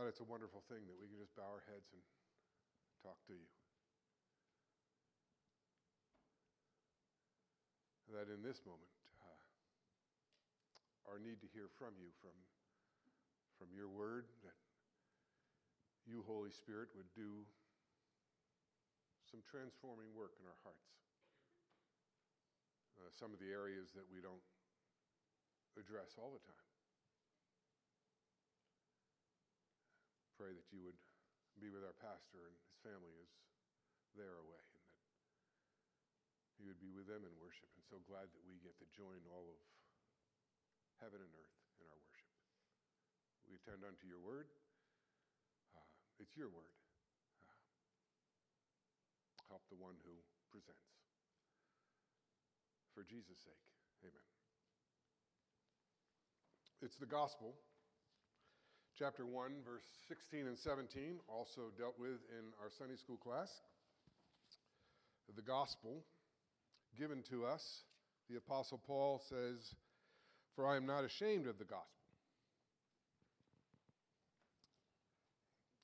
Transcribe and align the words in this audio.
God, 0.00 0.08
it's 0.08 0.24
a 0.24 0.32
wonderful 0.32 0.64
thing 0.72 0.80
that 0.88 0.96
we 0.96 1.12
can 1.12 1.20
just 1.20 1.36
bow 1.36 1.44
our 1.44 1.60
heads 1.68 1.92
and 1.92 2.00
talk 3.04 3.20
to 3.28 3.36
you. 3.36 3.44
That 8.16 8.32
in 8.32 8.40
this 8.40 8.64
moment, 8.64 8.88
uh, 9.20 9.44
our 11.04 11.20
need 11.20 11.44
to 11.44 11.48
hear 11.52 11.68
from 11.76 11.92
you, 12.00 12.08
from, 12.24 12.32
from 13.60 13.68
your 13.76 13.92
word, 13.92 14.24
that 14.40 14.56
you, 16.08 16.24
Holy 16.24 16.48
Spirit, 16.48 16.88
would 16.96 17.12
do 17.12 17.44
some 19.28 19.44
transforming 19.44 20.16
work 20.16 20.32
in 20.40 20.48
our 20.48 20.56
hearts. 20.64 20.96
Uh, 22.96 23.12
some 23.12 23.36
of 23.36 23.38
the 23.38 23.52
areas 23.52 23.92
that 23.92 24.08
we 24.08 24.24
don't 24.24 24.48
address 25.76 26.16
all 26.16 26.32
the 26.32 26.40
time. 26.48 26.69
Pray 30.40 30.56
that 30.56 30.72
you 30.72 30.80
would 30.80 30.96
be 31.60 31.68
with 31.68 31.84
our 31.84 31.92
pastor 32.00 32.48
and 32.48 32.56
his 32.56 32.72
family 32.80 33.12
as 33.20 33.28
they're 34.16 34.40
away, 34.40 34.64
and 34.72 36.48
that 36.48 36.56
you 36.56 36.64
would 36.64 36.80
be 36.80 36.96
with 36.96 37.04
them 37.04 37.28
in 37.28 37.34
worship. 37.36 37.68
And 37.76 37.84
so 37.84 38.00
glad 38.08 38.32
that 38.32 38.40
we 38.48 38.56
get 38.64 38.72
to 38.80 38.88
join 38.96 39.20
all 39.28 39.44
of 39.52 39.60
heaven 40.96 41.20
and 41.20 41.28
earth 41.36 41.60
in 41.76 41.84
our 41.92 42.00
worship. 42.00 42.32
We 43.44 43.60
attend 43.60 43.84
unto 43.84 44.08
your 44.08 44.16
word. 44.24 44.48
Uh, 45.76 45.84
it's 46.16 46.32
your 46.32 46.48
word. 46.48 46.72
Uh, 47.44 47.60
help 49.52 49.68
the 49.68 49.76
one 49.76 50.00
who 50.08 50.16
presents. 50.48 50.88
For 52.96 53.04
Jesus' 53.04 53.44
sake, 53.44 53.66
amen. 54.08 54.28
It's 56.80 56.96
the 56.96 57.04
gospel. 57.04 57.60
Chapter 58.98 59.24
1, 59.24 59.52
verse 59.64 59.84
16 60.08 60.46
and 60.46 60.58
17, 60.58 61.20
also 61.28 61.72
dealt 61.78 61.98
with 61.98 62.20
in 62.30 62.52
our 62.62 62.68
Sunday 62.78 62.96
school 62.96 63.16
class. 63.16 63.48
The 65.34 65.42
gospel 65.42 66.02
given 66.98 67.22
to 67.30 67.46
us, 67.46 67.82
the 68.28 68.36
Apostle 68.36 68.80
Paul 68.86 69.22
says, 69.28 69.74
For 70.54 70.66
I 70.66 70.76
am 70.76 70.86
not 70.86 71.04
ashamed 71.04 71.46
of 71.46 71.58
the 71.58 71.64
gospel. 71.64 71.86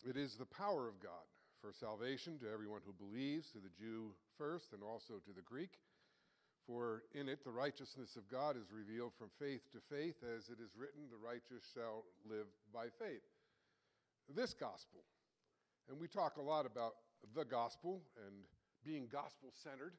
It 0.09 0.17
is 0.17 0.37
the 0.37 0.47
power 0.47 0.89
of 0.89 1.01
God 1.03 1.27
for 1.61 1.73
salvation 1.73 2.39
to 2.39 2.53
everyone 2.53 2.81
who 2.85 2.93
believes, 2.93 3.51
to 3.53 3.59
the 3.59 3.71
Jew 3.79 4.13
first, 4.39 4.73
and 4.73 4.83
also 4.83 5.15
to 5.15 5.33
the 5.35 5.43
Greek. 5.43 5.81
For 6.67 7.05
in 7.15 7.29
it 7.29 7.45
the 7.45 7.51
righteousness 7.51 8.17
of 8.17 8.29
God 8.29 8.57
is 8.57 8.73
revealed 8.75 9.13
from 9.17 9.31
faith 9.39 9.63
to 9.73 9.79
faith, 9.89 10.17
as 10.37 10.49
it 10.51 10.59
is 10.59 10.75
written, 10.77 11.07
the 11.11 11.23
righteous 11.23 11.63
shall 11.73 12.03
live 12.29 12.47
by 12.75 12.87
faith. 12.99 13.23
This 14.35 14.53
gospel, 14.53 15.07
and 15.89 16.01
we 16.01 16.09
talk 16.09 16.39
a 16.39 16.43
lot 16.43 16.67
about 16.67 16.95
the 17.35 17.45
gospel 17.45 18.03
and 18.27 18.35
being 18.85 19.07
gospel 19.07 19.55
centered. 19.55 19.95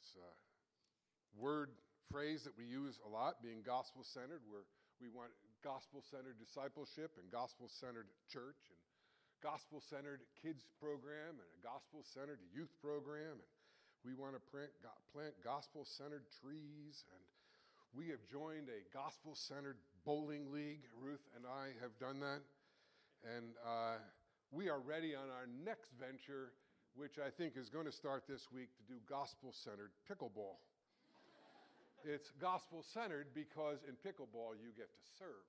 It's 0.00 0.16
a 0.20 1.40
word 1.40 1.70
phrase 2.10 2.44
that 2.44 2.56
we 2.58 2.64
use 2.64 3.00
a 3.04 3.08
lot, 3.08 3.42
being 3.42 3.62
gospel 3.64 4.04
centered, 4.04 4.44
where 4.44 4.68
we 5.00 5.08
want 5.08 5.32
gospel 5.64 6.04
centered 6.04 6.36
discipleship 6.36 7.16
and 7.16 7.32
gospel 7.32 7.68
centered 7.68 8.08
church 8.28 8.68
and 8.68 8.80
gospel 9.40 9.80
centered 9.80 10.20
kids 10.36 10.68
program 10.76 11.40
and 11.40 11.48
a 11.56 11.60
gospel 11.64 12.04
centered 12.04 12.40
youth 12.52 12.72
program. 12.80 13.40
And 13.40 13.48
we 14.04 14.14
want 14.14 14.32
to 14.32 14.42
plant 15.12 15.34
gospel 15.44 15.84
centered 15.84 16.24
trees, 16.40 17.04
and 17.12 17.22
we 17.92 18.08
have 18.08 18.24
joined 18.30 18.72
a 18.72 18.80
gospel 18.96 19.34
centered 19.34 19.76
bowling 20.04 20.48
league. 20.52 20.88
Ruth 20.96 21.24
and 21.36 21.44
I 21.44 21.76
have 21.82 21.92
done 22.00 22.20
that. 22.20 22.40
And 23.20 23.52
uh, 23.60 24.00
we 24.50 24.70
are 24.70 24.80
ready 24.80 25.14
on 25.14 25.28
our 25.28 25.44
next 25.64 25.92
venture, 26.00 26.56
which 26.96 27.20
I 27.20 27.28
think 27.28 27.60
is 27.60 27.68
going 27.68 27.84
to 27.84 27.92
start 27.92 28.24
this 28.24 28.48
week 28.48 28.72
to 28.80 28.82
do 28.88 28.98
gospel 29.04 29.52
centered 29.52 29.92
pickleball. 30.08 30.56
it's 32.04 32.32
gospel 32.40 32.82
centered 32.94 33.28
because 33.34 33.84
in 33.84 34.00
pickleball 34.00 34.56
you 34.56 34.72
get 34.76 34.88
to 34.88 35.04
serve. 35.18 35.44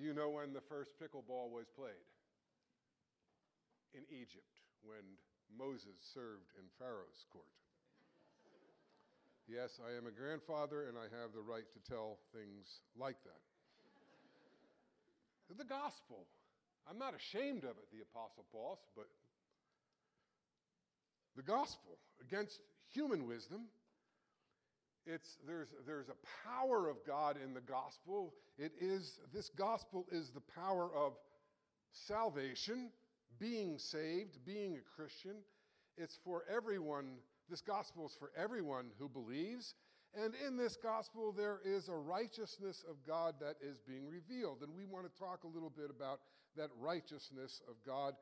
you 0.00 0.14
know 0.14 0.30
when 0.30 0.54
the 0.54 0.64
first 0.72 0.96
pickleball 0.96 1.52
was 1.52 1.68
played? 1.76 2.08
In 3.92 4.08
Egypt, 4.08 4.56
when 4.80 5.04
Moses 5.58 5.96
served 6.14 6.52
in 6.58 6.64
Pharaoh's 6.78 7.24
court. 7.32 7.48
Yes, 9.48 9.80
I 9.84 9.96
am 9.96 10.06
a 10.06 10.10
grandfather 10.10 10.88
and 10.88 10.96
I 10.96 11.10
have 11.20 11.32
the 11.34 11.42
right 11.42 11.66
to 11.72 11.80
tell 11.90 12.18
things 12.32 12.80
like 12.96 13.16
that. 13.24 13.40
the 15.58 15.64
gospel. 15.64 16.24
I'm 16.88 16.98
not 16.98 17.14
ashamed 17.14 17.64
of 17.64 17.76
it, 17.76 17.86
the 17.92 18.00
Apostle 18.02 18.44
Paul, 18.50 18.80
but 18.96 19.06
the 21.36 21.42
gospel 21.42 21.98
against 22.20 22.60
human 22.90 23.26
wisdom. 23.26 23.66
It's, 25.04 25.36
there's, 25.46 25.68
there's 25.86 26.08
a 26.08 26.48
power 26.48 26.88
of 26.88 26.96
God 27.06 27.36
in 27.42 27.54
the 27.54 27.60
gospel. 27.60 28.32
It 28.56 28.72
is, 28.80 29.20
this 29.32 29.50
gospel 29.50 30.06
is 30.10 30.30
the 30.30 30.40
power 30.40 30.88
of 30.94 31.12
salvation 31.92 32.90
being 33.42 33.76
saved, 33.76 34.38
being 34.46 34.76
a 34.76 34.96
Christian. 34.96 35.34
It's 35.96 36.16
for 36.24 36.44
everyone. 36.48 37.06
This 37.50 37.60
gospel 37.60 38.06
is 38.06 38.14
for 38.16 38.30
everyone 38.36 38.86
who 39.00 39.08
believes. 39.08 39.74
And 40.14 40.34
in 40.46 40.56
this 40.56 40.76
gospel, 40.76 41.32
there 41.36 41.58
is 41.64 41.88
a 41.88 41.94
righteousness 41.94 42.84
of 42.88 42.96
God 43.04 43.34
that 43.40 43.56
is 43.60 43.80
being 43.80 44.06
revealed. 44.08 44.58
And 44.62 44.72
we 44.76 44.84
want 44.84 45.12
to 45.12 45.18
talk 45.18 45.42
a 45.42 45.48
little 45.48 45.72
bit 45.76 45.90
about 45.90 46.20
that 46.56 46.68
righteousness 46.78 47.60
of 47.68 47.74
God 47.84 48.14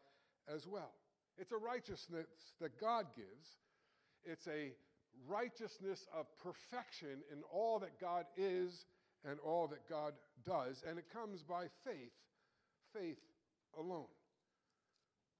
as 0.52 0.66
well. 0.66 0.94
It's 1.36 1.52
a 1.52 1.58
righteousness 1.58 2.26
that 2.60 2.80
God 2.80 3.06
gives, 3.14 3.58
it's 4.24 4.46
a 4.46 4.72
righteousness 5.28 6.06
of 6.16 6.26
perfection 6.38 7.22
in 7.30 7.42
all 7.52 7.78
that 7.80 8.00
God 8.00 8.24
is 8.38 8.86
and 9.28 9.38
all 9.40 9.68
that 9.68 9.86
God 9.88 10.14
does. 10.46 10.82
And 10.88 10.98
it 10.98 11.12
comes 11.12 11.42
by 11.42 11.66
faith, 11.84 12.12
faith 12.94 13.18
alone. 13.78 14.06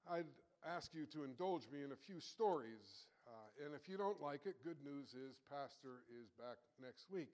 I'd 0.08 0.28
ask 0.64 0.92
you 0.92 1.04
to 1.16 1.24
indulge 1.24 1.68
me 1.72 1.84
in 1.84 1.92
a 1.92 2.00
few 2.08 2.20
stories. 2.20 3.08
Uh, 3.28 3.64
and 3.66 3.74
if 3.76 3.88
you 3.88 3.96
don't 3.96 4.20
like 4.20 4.44
it, 4.48 4.60
good 4.64 4.80
news 4.84 5.12
is 5.12 5.40
Pastor 5.48 6.04
is 6.08 6.32
back 6.36 6.60
next 6.80 7.08
week. 7.12 7.32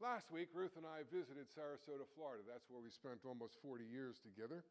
Last 0.00 0.32
week, 0.32 0.48
Ruth 0.56 0.80
and 0.80 0.88
I 0.88 1.04
visited 1.12 1.44
Sarasota, 1.52 2.08
Florida. 2.16 2.40
That's 2.48 2.64
where 2.72 2.80
we 2.80 2.88
spent 2.88 3.28
almost 3.28 3.60
40 3.60 3.84
years 3.84 4.16
together. 4.24 4.64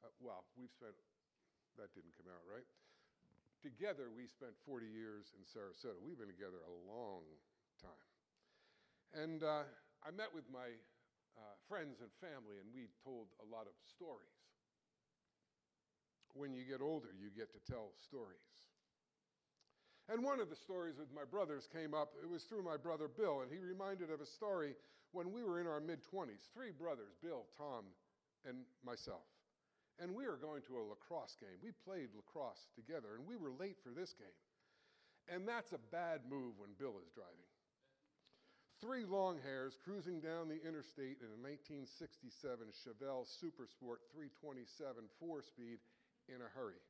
Uh, 0.00 0.08
well, 0.24 0.48
we've 0.56 0.72
spent, 0.72 0.96
that 1.76 1.92
didn't 1.92 2.16
come 2.16 2.32
out 2.32 2.40
right. 2.48 2.64
Together, 3.60 4.08
we 4.08 4.24
spent 4.24 4.56
40 4.64 4.88
years 4.88 5.32
in 5.36 5.44
Sarasota. 5.44 6.00
We've 6.00 6.16
been 6.16 6.32
together 6.32 6.64
a 6.64 6.74
long 6.88 7.24
time. 7.76 8.08
And 9.12 9.44
uh, 9.44 9.68
I 10.00 10.10
met 10.16 10.32
with 10.32 10.48
my 10.48 10.72
uh, 11.36 11.54
friends 11.68 12.00
and 12.00 12.08
family, 12.20 12.56
and 12.60 12.68
we 12.72 12.88
told 13.04 13.32
a 13.44 13.46
lot 13.48 13.68
of 13.68 13.76
stories 13.84 14.53
when 16.34 16.52
you 16.52 16.62
get 16.66 16.82
older, 16.82 17.08
you 17.14 17.30
get 17.30 17.50
to 17.54 17.72
tell 17.72 17.94
stories. 18.02 18.54
And 20.12 20.22
one 20.22 20.38
of 20.38 20.50
the 20.50 20.56
stories 20.56 20.98
with 20.98 21.08
my 21.14 21.24
brothers 21.24 21.66
came 21.72 21.94
up, 21.94 22.12
it 22.20 22.28
was 22.28 22.44
through 22.44 22.62
my 22.62 22.76
brother 22.76 23.08
Bill, 23.08 23.40
and 23.40 23.50
he 23.50 23.58
reminded 23.58 24.10
of 24.10 24.20
a 24.20 24.26
story 24.26 24.76
when 25.12 25.32
we 25.32 25.42
were 25.42 25.60
in 25.60 25.66
our 25.66 25.80
mid 25.80 26.00
20s. 26.04 26.44
Three 26.52 26.74
brothers, 26.76 27.16
Bill, 27.22 27.46
Tom, 27.56 27.86
and 28.44 28.68
myself. 28.84 29.24
And 30.02 30.12
we 30.12 30.26
were 30.26 30.36
going 30.36 30.60
to 30.66 30.76
a 30.76 30.84
lacrosse 30.90 31.38
game. 31.40 31.56
We 31.62 31.70
played 31.86 32.10
lacrosse 32.12 32.68
together, 32.74 33.14
and 33.16 33.24
we 33.24 33.38
were 33.38 33.54
late 33.54 33.78
for 33.80 33.94
this 33.94 34.12
game. 34.12 34.40
And 35.30 35.48
that's 35.48 35.72
a 35.72 35.80
bad 35.88 36.20
move 36.28 36.58
when 36.58 36.76
Bill 36.76 37.00
is 37.00 37.08
driving. 37.14 37.48
Three 38.82 39.06
long 39.06 39.38
hairs 39.40 39.78
cruising 39.80 40.20
down 40.20 40.50
the 40.50 40.60
interstate 40.60 41.22
in 41.24 41.32
a 41.32 41.40
1967 41.40 42.28
Chevelle 42.74 43.24
Supersport 43.24 44.04
327 44.12 45.08
four 45.16 45.40
speed 45.40 45.78
in 46.28 46.40
a 46.40 46.50
hurry. 46.54 46.80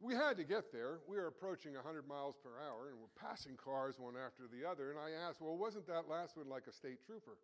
We 0.00 0.14
had 0.14 0.36
to 0.36 0.44
get 0.44 0.72
there. 0.72 1.00
We 1.08 1.16
were 1.16 1.26
approaching 1.26 1.72
100 1.72 2.06
miles 2.06 2.36
per 2.44 2.52
hour 2.60 2.92
and 2.92 3.00
we're 3.00 3.16
passing 3.16 3.56
cars 3.56 3.96
one 3.98 4.14
after 4.14 4.44
the 4.44 4.68
other. 4.68 4.92
And 4.92 5.00
I 5.00 5.16
asked, 5.16 5.40
Well, 5.40 5.56
wasn't 5.56 5.86
that 5.88 6.08
last 6.08 6.36
one 6.36 6.48
like 6.48 6.68
a 6.68 6.72
state 6.72 7.00
trooper? 7.00 7.40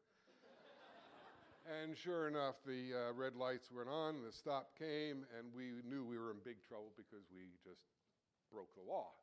and 1.80 1.96
sure 1.96 2.28
enough, 2.28 2.60
the 2.66 2.92
uh, 2.92 3.12
red 3.16 3.36
lights 3.36 3.72
went 3.72 3.88
on, 3.88 4.20
the 4.20 4.32
stop 4.32 4.76
came, 4.76 5.24
and 5.32 5.48
we 5.56 5.80
knew 5.88 6.04
we 6.04 6.18
were 6.20 6.30
in 6.30 6.44
big 6.44 6.60
trouble 6.60 6.92
because 6.92 7.24
we 7.32 7.56
just 7.64 7.80
broke 8.52 8.68
the 8.76 8.84
law. 8.84 9.16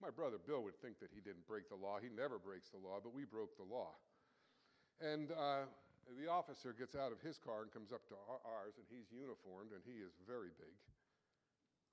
My 0.00 0.08
brother 0.08 0.40
Bill 0.40 0.64
would 0.64 0.80
think 0.80 0.98
that 1.04 1.12
he 1.12 1.20
didn't 1.20 1.44
break 1.44 1.68
the 1.68 1.76
law. 1.76 2.00
He 2.00 2.08
never 2.08 2.40
breaks 2.40 2.72
the 2.72 2.80
law, 2.80 2.96
but 3.04 3.12
we 3.12 3.28
broke 3.28 3.52
the 3.60 3.68
law. 3.68 3.92
And 5.04 5.32
uh, 5.32 5.68
the 6.18 6.26
officer 6.26 6.74
gets 6.74 6.98
out 6.98 7.14
of 7.14 7.22
his 7.22 7.38
car 7.38 7.62
and 7.62 7.70
comes 7.70 7.94
up 7.94 8.02
to 8.10 8.16
ours, 8.42 8.74
and 8.80 8.86
he's 8.90 9.10
uniformed 9.14 9.70
and 9.70 9.82
he 9.86 10.02
is 10.02 10.16
very 10.26 10.50
big. 10.58 10.74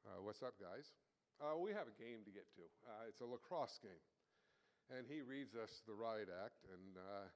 Uh, 0.06 0.24
what's 0.24 0.42
up, 0.42 0.58
guys? 0.58 0.96
Uh, 1.38 1.54
we 1.60 1.70
have 1.70 1.86
a 1.86 1.96
game 2.02 2.26
to 2.26 2.34
get 2.34 2.50
to. 2.58 2.66
Uh, 2.88 3.06
it's 3.06 3.22
a 3.22 3.28
lacrosse 3.30 3.78
game. 3.78 4.02
And 4.90 5.06
he 5.06 5.22
reads 5.22 5.54
us 5.54 5.84
the 5.84 5.94
riot 5.94 6.32
act, 6.32 6.64
and 6.72 6.96
uh, 6.96 7.28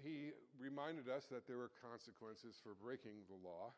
he 0.00 0.30
reminded 0.54 1.10
us 1.10 1.26
that 1.28 1.44
there 1.50 1.58
were 1.58 1.74
consequences 1.82 2.56
for 2.62 2.78
breaking 2.78 3.26
the 3.26 3.36
law. 3.42 3.74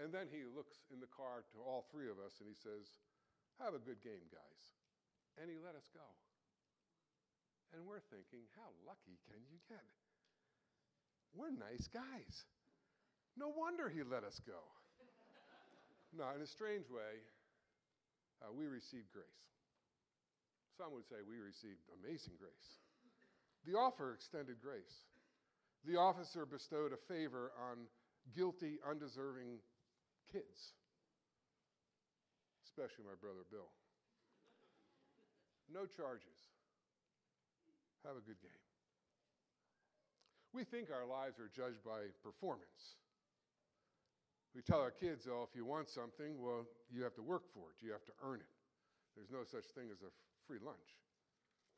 And 0.00 0.08
then 0.08 0.32
he 0.32 0.48
looks 0.48 0.88
in 0.88 1.04
the 1.04 1.10
car 1.10 1.44
to 1.52 1.60
all 1.60 1.84
three 1.92 2.08
of 2.08 2.16
us 2.16 2.40
and 2.40 2.48
he 2.48 2.56
says, 2.56 2.96
Have 3.60 3.76
a 3.76 3.82
good 3.82 4.00
game, 4.00 4.24
guys. 4.32 4.62
And 5.36 5.52
he 5.52 5.60
let 5.60 5.76
us 5.76 5.92
go. 5.92 6.06
And 7.76 7.84
we're 7.84 8.00
thinking, 8.08 8.48
How 8.56 8.72
lucky 8.88 9.20
can 9.28 9.44
you 9.52 9.60
get? 9.68 9.84
We're 11.34 11.50
nice 11.50 11.88
guys. 11.88 12.44
No 13.36 13.48
wonder 13.48 13.88
he 13.88 14.04
let 14.04 14.24
us 14.24 14.40
go. 14.44 14.60
no, 16.12 16.24
in 16.36 16.42
a 16.42 16.46
strange 16.46 16.88
way, 16.90 17.24
uh, 18.44 18.52
we 18.52 18.66
received 18.66 19.08
grace. 19.12 19.44
Some 20.76 20.92
would 20.92 21.08
say 21.08 21.24
we 21.24 21.40
received 21.40 21.80
amazing 22.02 22.34
grace. 22.38 22.68
The 23.64 23.78
offer 23.78 24.12
extended 24.12 24.60
grace. 24.60 25.08
The 25.84 25.96
officer 25.96 26.46
bestowed 26.46 26.92
a 26.92 27.00
favor 27.08 27.52
on 27.58 27.88
guilty, 28.36 28.78
undeserving 28.88 29.58
kids, 30.30 30.74
especially 32.66 33.04
my 33.04 33.18
brother 33.20 33.42
Bill. 33.50 33.70
No 35.72 35.86
charges. 35.86 36.38
Have 38.04 38.16
a 38.16 38.24
good 38.24 38.40
game. 38.42 38.61
We 40.52 40.64
think 40.64 40.92
our 40.92 41.08
lives 41.08 41.40
are 41.40 41.48
judged 41.48 41.80
by 41.80 42.12
performance. 42.20 43.00
We 44.54 44.60
tell 44.60 44.84
our 44.84 44.92
kids, 44.92 45.24
oh, 45.24 45.48
if 45.48 45.56
you 45.56 45.64
want 45.64 45.88
something, 45.88 46.36
well, 46.36 46.68
you 46.92 47.02
have 47.02 47.16
to 47.16 47.24
work 47.24 47.48
for 47.56 47.72
it, 47.72 47.80
you 47.80 47.92
have 47.92 48.04
to 48.04 48.12
earn 48.20 48.44
it. 48.44 48.52
There's 49.16 49.32
no 49.32 49.48
such 49.48 49.64
thing 49.72 49.88
as 49.88 50.04
a 50.04 50.12
free 50.44 50.60
lunch. 50.60 51.00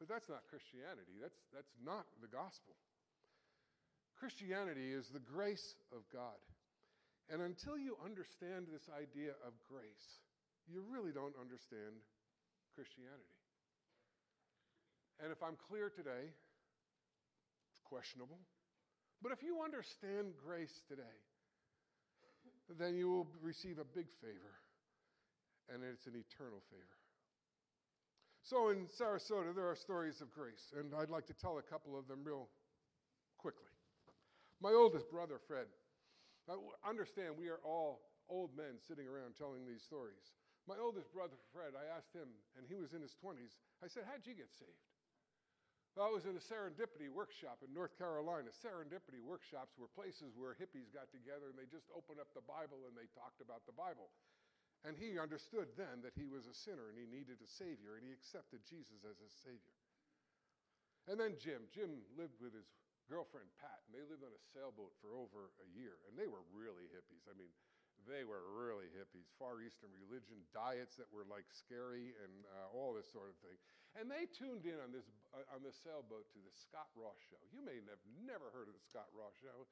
But 0.03 0.11
that's 0.11 0.27
not 0.27 0.43
Christianity. 0.51 1.23
That's, 1.23 1.39
that's 1.55 1.71
not 1.79 2.07
the 2.19 2.27
gospel. 2.27 2.75
Christianity 4.19 4.91
is 4.91 5.07
the 5.07 5.23
grace 5.23 5.79
of 5.95 6.03
God. 6.11 6.39
And 7.31 7.43
until 7.43 7.79
you 7.79 7.95
understand 8.03 8.67
this 8.67 8.91
idea 8.91 9.39
of 9.47 9.55
grace, 9.71 10.23
you 10.67 10.83
really 10.83 11.15
don't 11.15 11.35
understand 11.39 12.03
Christianity. 12.75 13.39
And 15.23 15.31
if 15.31 15.43
I'm 15.43 15.55
clear 15.71 15.95
today, 15.95 16.35
it's 17.71 17.83
questionable. 17.87 18.43
But 19.23 19.33
if 19.33 19.43
you 19.43 19.63
understand 19.63 20.35
grace 20.45 20.83
today, 20.89 21.17
then 22.79 22.95
you 22.97 23.09
will 23.09 23.29
receive 23.43 23.79
a 23.79 23.85
big 23.85 24.07
favor, 24.21 24.57
and 25.73 25.83
it's 25.83 26.07
an 26.07 26.15
eternal 26.17 26.61
favor. 26.71 26.99
So 28.45 28.69
in 28.69 28.87
Sarasota, 28.93 29.55
there 29.55 29.69
are 29.69 29.77
stories 29.77 30.21
of 30.21 30.33
grace, 30.33 30.73
and 30.77 30.93
I'd 30.95 31.09
like 31.09 31.27
to 31.29 31.35
tell 31.35 31.57
a 31.59 31.63
couple 31.63 31.99
of 31.99 32.09
them 32.09 32.21
real 32.25 32.49
quickly. 33.39 33.73
My 34.61 34.73
oldest 34.73 35.11
brother, 35.11 35.41
Fred, 35.49 35.67
I 36.49 36.57
understand 36.89 37.37
we 37.37 37.49
are 37.49 37.61
all 37.65 38.01
old 38.29 38.57
men 38.57 38.77
sitting 38.87 39.09
around 39.09 39.37
telling 39.37 39.65
these 39.65 39.83
stories. 39.83 40.37
My 40.69 40.77
oldest 40.81 41.13
brother, 41.13 41.37
Fred, 41.53 41.73
I 41.77 41.85
asked 41.97 42.13
him, 42.13 42.29
and 42.57 42.65
he 42.69 42.77
was 42.77 42.93
in 42.93 43.01
his 43.01 43.17
20s, 43.21 43.57
I 43.85 43.89
said, 43.89 44.05
How'd 44.09 44.25
you 44.25 44.37
get 44.37 44.53
saved? 44.53 44.94
I 45.95 46.11
was 46.11 46.27
in 46.27 46.35
a 46.35 46.43
serendipity 46.43 47.07
workshop 47.07 47.63
in 47.63 47.71
North 47.71 47.95
Carolina. 47.95 48.51
Serendipity 48.51 49.23
workshops 49.23 49.79
were 49.79 49.87
places 49.87 50.35
where 50.35 50.59
hippies 50.59 50.91
got 50.91 51.07
together 51.15 51.55
and 51.55 51.59
they 51.59 51.71
just 51.71 51.87
opened 51.95 52.19
up 52.19 52.35
the 52.35 52.43
Bible 52.43 52.91
and 52.91 52.99
they 52.99 53.07
talked 53.15 53.39
about 53.39 53.63
the 53.63 53.77
Bible. 53.79 54.11
And 54.83 54.99
he 54.99 55.17
understood 55.17 55.71
then 55.79 56.03
that 56.03 56.19
he 56.19 56.27
was 56.27 56.51
a 56.51 56.53
sinner 56.53 56.91
and 56.91 56.99
he 56.99 57.09
needed 57.09 57.41
a 57.41 57.49
Savior, 57.49 57.97
and 57.97 58.05
he 58.05 58.13
accepted 58.13 58.61
Jesus 58.69 59.01
as 59.09 59.17
his 59.17 59.33
Savior. 59.33 59.73
And 61.09 61.17
then 61.17 61.41
Jim. 61.41 61.65
Jim 61.73 62.05
lived 62.21 62.37
with 62.37 62.53
his 62.53 62.69
girlfriend 63.09 63.49
Pat, 63.57 63.81
and 63.89 63.97
they 63.97 64.05
lived 64.05 64.21
on 64.21 64.33
a 64.33 64.45
sailboat 64.53 64.93
for 65.01 65.17
over 65.17 65.57
a 65.65 65.69
year, 65.73 66.05
and 66.05 66.17
they 66.21 66.29
were 66.29 66.45
really 66.53 66.85
hippies. 66.93 67.25
I 67.25 67.33
mean, 67.33 67.49
they 68.05 68.29
were 68.29 68.45
really 68.53 68.93
hippies, 68.93 69.33
Far 69.41 69.65
Eastern 69.65 69.93
religion, 69.97 70.45
diets 70.53 71.01
that 71.01 71.09
were 71.09 71.25
like 71.25 71.49
scary, 71.49 72.13
and 72.21 72.45
uh, 72.53 72.69
all 72.77 72.93
this 72.93 73.09
sort 73.09 73.33
of 73.33 73.37
thing. 73.41 73.57
And 73.95 74.11
they 74.11 74.27
tuned 74.35 74.67
in 74.67 74.79
on 74.83 74.91
this, 74.91 75.07
uh, 75.31 75.55
on 75.55 75.63
this 75.63 75.79
sailboat 75.79 76.27
to 76.35 76.41
the 76.43 76.51
Scott 76.51 76.91
Ross 76.99 77.19
show. 77.31 77.39
You 77.55 77.63
may 77.63 77.79
have 77.87 78.03
never 78.27 78.51
heard 78.51 78.67
of 78.67 78.75
the 78.75 78.87
Scott 78.91 79.07
Ross 79.15 79.35
show. 79.39 79.71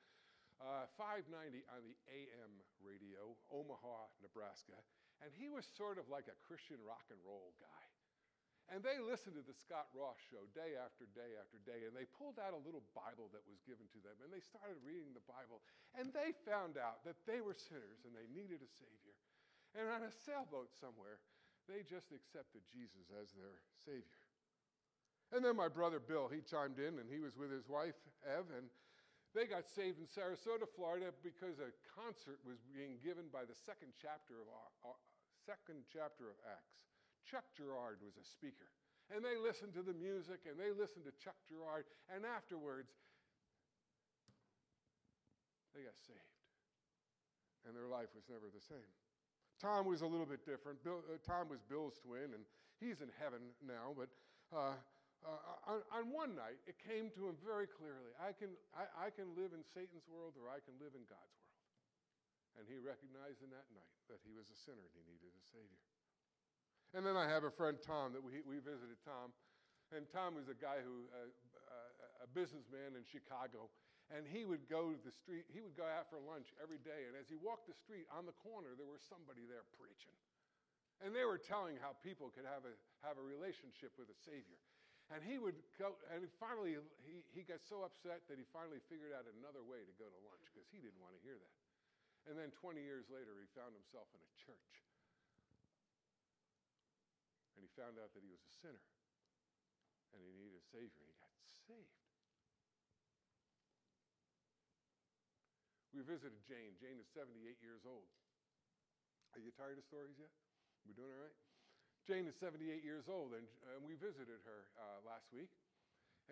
Uh, 0.62 0.86
590 0.94 1.66
on 1.74 1.82
the 1.82 1.98
AM 2.06 2.52
radio, 2.78 3.34
Omaha, 3.50 4.06
Nebraska. 4.22 4.78
And 5.18 5.34
he 5.34 5.50
was 5.50 5.66
sort 5.66 5.98
of 5.98 6.06
like 6.06 6.30
a 6.30 6.38
Christian 6.46 6.78
rock 6.86 7.02
and 7.10 7.18
roll 7.26 7.50
guy. 7.58 7.82
And 8.70 8.78
they 8.78 9.02
listened 9.02 9.34
to 9.34 9.42
the 9.42 9.58
Scott 9.58 9.90
Ross 9.90 10.16
show 10.30 10.46
day 10.54 10.78
after 10.78 11.04
day 11.18 11.34
after 11.34 11.58
day, 11.66 11.82
and 11.82 11.92
they 11.98 12.06
pulled 12.14 12.38
out 12.38 12.54
a 12.54 12.62
little 12.62 12.86
Bible 12.94 13.26
that 13.34 13.42
was 13.42 13.58
given 13.66 13.90
to 13.90 14.00
them, 14.06 14.14
and 14.22 14.30
they 14.30 14.40
started 14.40 14.78
reading 14.86 15.10
the 15.12 15.26
Bible, 15.26 15.66
and 15.98 16.14
they 16.14 16.30
found 16.46 16.78
out 16.78 17.02
that 17.02 17.18
they 17.26 17.42
were 17.42 17.58
sinners 17.58 18.06
and 18.06 18.14
they 18.14 18.30
needed 18.30 18.62
a 18.62 18.70
Savior. 18.70 19.18
And 19.74 19.90
on 19.90 20.06
a 20.06 20.12
sailboat 20.24 20.70
somewhere, 20.78 21.18
they 21.70 21.86
just 21.86 22.10
accepted 22.10 22.62
Jesus 22.70 23.10
as 23.14 23.30
their 23.34 23.62
Savior. 23.84 24.20
And 25.32 25.40
then 25.40 25.56
my 25.56 25.68
brother 25.68 25.96
Bill, 25.96 26.28
he 26.28 26.44
chimed 26.44 26.76
in 26.76 27.00
and 27.00 27.08
he 27.08 27.18
was 27.18 27.40
with 27.40 27.48
his 27.48 27.64
wife, 27.64 27.96
Ev, 28.28 28.52
and 28.52 28.68
they 29.32 29.48
got 29.48 29.64
saved 29.64 29.96
in 29.96 30.04
Sarasota, 30.04 30.68
Florida 30.68 31.08
because 31.24 31.56
a 31.56 31.72
concert 31.88 32.36
was 32.44 32.60
being 32.68 33.00
given 33.00 33.32
by 33.32 33.48
the 33.48 33.56
second 33.56 33.96
chapter 33.96 34.36
of, 34.44 34.48
our, 34.84 35.00
second 35.40 35.88
chapter 35.88 36.28
of 36.28 36.36
Acts. 36.44 36.92
Chuck 37.24 37.48
Girard 37.56 38.04
was 38.04 38.20
a 38.20 38.26
speaker. 38.28 38.68
And 39.08 39.24
they 39.24 39.40
listened 39.40 39.72
to 39.72 39.84
the 39.84 39.96
music 39.96 40.44
and 40.44 40.60
they 40.60 40.68
listened 40.68 41.08
to 41.08 41.14
Chuck 41.16 41.36
Girard. 41.48 41.88
and 42.12 42.28
afterwards, 42.28 42.92
they 45.72 45.88
got 45.88 45.96
saved. 45.96 46.36
And 47.64 47.72
their 47.72 47.88
life 47.88 48.12
was 48.12 48.28
never 48.28 48.52
the 48.52 48.60
same. 48.60 48.92
Tom 49.62 49.86
was 49.86 50.02
a 50.02 50.10
little 50.10 50.26
bit 50.26 50.42
different. 50.42 50.82
Bill, 50.82 51.06
uh, 51.06 51.22
Tom 51.22 51.46
was 51.46 51.62
Bill's 51.70 51.94
twin, 52.02 52.34
and 52.34 52.42
he's 52.82 52.98
in 52.98 53.14
heaven 53.22 53.54
now. 53.62 53.94
But 53.94 54.10
uh, 54.50 54.74
uh, 55.22 55.70
on, 55.70 55.86
on, 55.94 56.10
one 56.10 56.34
night, 56.34 56.58
it 56.66 56.74
came 56.82 57.14
to 57.14 57.30
him 57.30 57.38
very 57.46 57.70
clearly 57.70 58.10
I 58.18 58.34
can, 58.34 58.58
I, 58.74 59.06
I 59.06 59.08
can 59.14 59.30
live 59.38 59.54
in 59.54 59.62
Satan's 59.62 60.02
world 60.10 60.34
or 60.34 60.50
I 60.50 60.58
can 60.58 60.74
live 60.82 60.98
in 60.98 61.06
God's 61.06 61.38
world. 61.38 61.62
And 62.58 62.66
he 62.66 62.82
recognized 62.82 63.40
in 63.40 63.54
that 63.54 63.70
night 63.70 63.96
that 64.10 64.18
he 64.26 64.34
was 64.34 64.50
a 64.50 64.58
sinner 64.58 64.82
and 64.82 64.92
he 64.98 65.06
needed 65.06 65.30
a 65.30 65.44
Savior. 65.46 65.82
And 66.92 67.06
then 67.06 67.16
I 67.16 67.24
have 67.30 67.46
a 67.46 67.54
friend, 67.54 67.78
Tom, 67.80 68.12
that 68.12 68.20
we, 68.20 68.44
we 68.44 68.60
visited 68.60 68.98
Tom. 69.06 69.32
And 69.94 70.04
Tom 70.10 70.36
was 70.36 70.50
a 70.50 70.58
guy 70.58 70.82
who, 70.84 71.08
uh, 71.14 71.30
uh, 71.30 72.26
a 72.26 72.28
businessman 72.28 72.98
in 72.98 73.06
Chicago. 73.08 73.72
And 74.12 74.28
he 74.28 74.44
would 74.44 74.68
go 74.68 74.92
to 74.92 75.00
the 75.00 75.14
street, 75.14 75.48
he 75.48 75.64
would 75.64 75.72
go 75.72 75.88
out 75.88 76.12
for 76.12 76.20
lunch 76.20 76.52
every 76.60 76.76
day. 76.84 77.08
And 77.08 77.16
as 77.16 77.32
he 77.32 77.40
walked 77.40 77.64
the 77.64 77.76
street 77.76 78.04
on 78.12 78.28
the 78.28 78.36
corner, 78.44 78.76
there 78.76 78.88
was 78.88 79.00
somebody 79.00 79.48
there 79.48 79.64
preaching. 79.80 80.12
And 81.00 81.16
they 81.16 81.24
were 81.24 81.40
telling 81.40 81.80
how 81.80 81.96
people 82.04 82.28
could 82.28 82.44
have 82.44 82.68
a, 82.68 82.74
have 83.00 83.16
a 83.16 83.24
relationship 83.24 83.96
with 83.96 84.12
a 84.12 84.18
Savior. 84.20 84.60
And 85.10 85.24
he 85.24 85.40
would 85.40 85.56
go, 85.80 85.96
and 86.12 86.28
finally, 86.36 86.76
he, 87.08 87.24
he 87.32 87.42
got 87.42 87.64
so 87.64 87.88
upset 87.88 88.22
that 88.28 88.36
he 88.36 88.44
finally 88.52 88.84
figured 88.86 89.16
out 89.16 89.24
another 89.40 89.64
way 89.64 89.80
to 89.82 89.94
go 89.96 90.06
to 90.06 90.18
lunch 90.28 90.44
because 90.52 90.68
he 90.68 90.78
didn't 90.78 91.00
want 91.00 91.16
to 91.16 91.22
hear 91.24 91.40
that. 91.40 91.56
And 92.28 92.38
then 92.38 92.54
20 92.54 92.78
years 92.84 93.08
later, 93.08 93.34
he 93.40 93.48
found 93.56 93.74
himself 93.74 94.06
in 94.14 94.20
a 94.20 94.32
church. 94.38 94.72
And 97.56 97.64
he 97.64 97.70
found 97.74 97.96
out 97.98 98.12
that 98.14 98.22
he 98.22 98.30
was 98.30 98.44
a 98.44 98.52
sinner 98.60 98.86
and 100.12 100.20
he 100.20 100.32
needed 100.36 100.60
a 100.60 100.64
Savior, 100.68 101.00
and 101.00 101.08
he 101.08 101.16
got 101.16 101.32
saved. 101.68 102.01
We 105.92 106.00
visited 106.00 106.40
Jane. 106.48 106.72
Jane 106.80 106.96
is 106.96 107.08
78 107.12 107.60
years 107.60 107.84
old. 107.84 108.08
Are 109.36 109.40
you 109.40 109.52
tired 109.52 109.76
of 109.76 109.84
stories 109.84 110.16
yet? 110.16 110.32
We're 110.88 110.96
doing 110.96 111.12
all 111.12 111.28
right? 111.28 111.38
Jane 112.08 112.26
is 112.26 112.34
78 112.40 112.82
years 112.82 113.06
old, 113.06 113.36
and, 113.36 113.46
and 113.70 113.84
we 113.84 113.94
visited 113.94 114.42
her 114.42 114.72
uh, 114.74 115.04
last 115.06 115.30
week. 115.30 115.52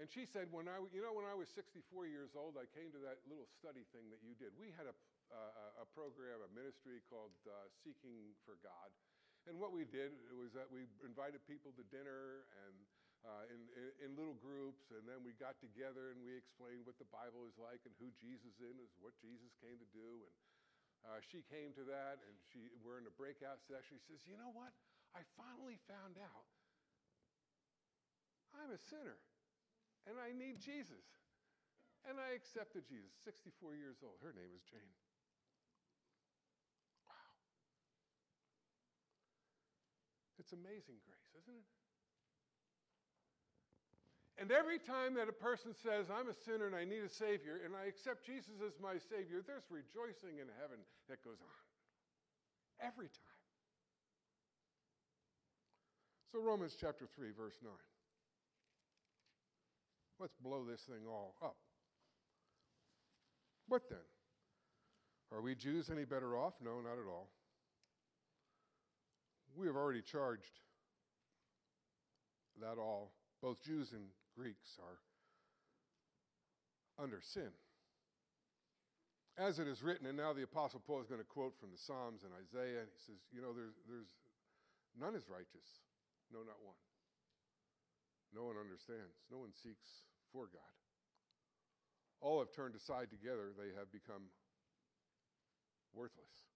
And 0.01 0.09
she 0.09 0.25
said, 0.25 0.49
when 0.51 0.65
I, 0.67 0.81
you 0.91 1.05
know, 1.05 1.13
when 1.13 1.29
I 1.29 1.37
was 1.37 1.53
64 1.53 2.09
years 2.09 2.33
old, 2.35 2.57
I 2.57 2.67
came 2.73 2.89
to 2.95 3.01
that 3.05 3.21
little 3.29 3.47
study 3.47 3.85
thing 3.93 4.09
that 4.11 4.25
you 4.25 4.33
did. 4.39 4.57
We 4.57 4.73
had 4.75 4.89
a, 4.89 4.97
uh, 5.29 5.85
a 5.85 5.87
program, 5.93 6.41
a 6.41 6.51
ministry 6.57 7.05
called 7.13 7.37
uh, 7.45 7.69
Seeking 7.85 8.33
for 8.49 8.57
God. 8.65 8.91
And 9.45 9.61
what 9.61 9.77
we 9.77 9.85
did 9.85 10.17
was 10.37 10.57
that 10.57 10.69
we 10.73 10.89
invited 11.05 11.45
people 11.45 11.73
to 11.77 11.85
dinner 11.93 12.49
and 12.65 12.77
uh, 13.21 13.45
in, 13.53 13.61
in, 13.77 13.89
in, 14.01 14.11
little 14.17 14.39
groups, 14.41 14.89
and 14.97 15.05
then 15.05 15.21
we 15.21 15.37
got 15.37 15.61
together 15.61 16.09
and 16.09 16.25
we 16.25 16.33
explained 16.33 16.89
what 16.89 16.97
the 16.97 17.09
Bible 17.13 17.45
is 17.45 17.57
like 17.61 17.85
and 17.85 17.93
who 18.01 18.09
Jesus 18.17 18.57
is, 18.57 18.75
and 18.81 18.89
what 19.05 19.13
Jesus 19.21 19.53
came 19.61 19.77
to 19.77 19.89
do. 19.93 20.25
And 20.25 20.35
uh, 21.05 21.21
she 21.21 21.45
came 21.53 21.77
to 21.77 21.85
that, 21.85 22.21
and 22.25 22.35
she, 22.49 22.73
we're 22.81 22.97
in 22.97 23.05
a 23.05 23.13
breakout 23.13 23.61
session. 23.69 24.01
She 24.01 24.17
says, 24.17 24.25
You 24.25 24.41
know 24.41 24.53
what? 24.57 24.73
I 25.13 25.21
finally 25.37 25.77
found 25.85 26.17
out 26.17 26.49
I'm 28.57 28.71
a 28.71 28.81
sinner 28.81 29.19
and 30.09 30.17
I 30.19 30.33
need 30.33 30.59
Jesus. 30.59 31.05
And 32.09 32.17
I 32.17 32.33
accepted 32.33 32.89
Jesus, 32.89 33.13
64 33.21 33.77
years 33.77 34.01
old. 34.01 34.17
Her 34.25 34.33
name 34.33 34.49
is 34.57 34.65
Jane. 34.65 34.97
Wow. 37.05 37.33
It's 40.41 40.57
amazing 40.57 41.05
grace, 41.05 41.33
isn't 41.37 41.53
it? 41.53 41.69
And 44.41 44.51
every 44.51 44.79
time 44.81 45.13
that 45.21 45.29
a 45.29 45.37
person 45.37 45.77
says, 45.77 46.09
I'm 46.09 46.33
a 46.33 46.35
sinner 46.49 46.65
and 46.65 46.75
I 46.75 46.89
need 46.89 47.05
a 47.05 47.13
Savior, 47.13 47.61
and 47.61 47.77
I 47.77 47.85
accept 47.85 48.25
Jesus 48.25 48.57
as 48.65 48.73
my 48.81 48.97
Savior, 48.97 49.45
there's 49.45 49.69
rejoicing 49.69 50.41
in 50.41 50.49
heaven 50.57 50.81
that 51.13 51.23
goes 51.23 51.37
on. 51.45 51.61
Every 52.81 53.13
time. 53.13 53.41
So, 56.33 56.41
Romans 56.41 56.75
chapter 56.81 57.05
3, 57.05 57.37
verse 57.37 57.61
9. 57.63 57.71
Let's 60.19 60.37
blow 60.43 60.65
this 60.65 60.81
thing 60.89 61.05
all 61.07 61.35
up. 61.45 61.57
What 63.69 63.91
then? 63.91 64.09
Are 65.33 65.43
we 65.43 65.55
Jews 65.55 65.91
any 65.91 66.07
better 66.07 66.39
off? 66.39 66.55
No, 66.65 66.81
not 66.81 66.97
at 66.97 67.07
all. 67.07 67.29
We 69.55 69.67
have 69.67 69.77
already 69.77 70.01
charged 70.01 70.61
that 72.63 72.79
all, 72.79 73.13
both 73.43 73.63
Jews 73.63 73.93
and 73.93 74.05
Greeks, 74.37 74.79
are 74.79 74.99
under 77.03 77.21
sin. 77.21 77.51
As 79.39 79.59
it 79.59 79.67
is 79.67 79.83
written, 79.83 80.07
and 80.07 80.19
now 80.19 80.33
the 80.33 80.45
Apostle 80.45 80.83
Paul 80.85 81.01
is 81.01 81.09
going 81.09 81.21
to 81.21 81.27
quote 81.27 81.57
from 81.57 81.73
the 81.73 81.81
Psalms 81.81 82.25
and 82.29 82.33
Isaiah, 82.37 82.85
and 82.85 82.93
he 82.93 83.01
says, 83.01 83.17
You 83.33 83.41
know, 83.41 83.57
there's, 83.57 83.79
there's 83.89 84.13
none 84.99 85.17
is 85.17 85.25
righteous, 85.31 85.81
no, 86.29 86.45
not 86.45 86.61
one. 86.61 86.77
No 88.37 88.45
one 88.47 88.61
understands, 88.61 89.17
no 89.33 89.39
one 89.39 89.51
seeks 89.57 90.05
for 90.31 90.47
God. 90.47 90.75
All 92.21 92.39
have 92.39 92.53
turned 92.53 92.77
aside 92.77 93.09
together, 93.09 93.51
they 93.57 93.73
have 93.79 93.91
become 93.91 94.29
worthless. 95.95 96.53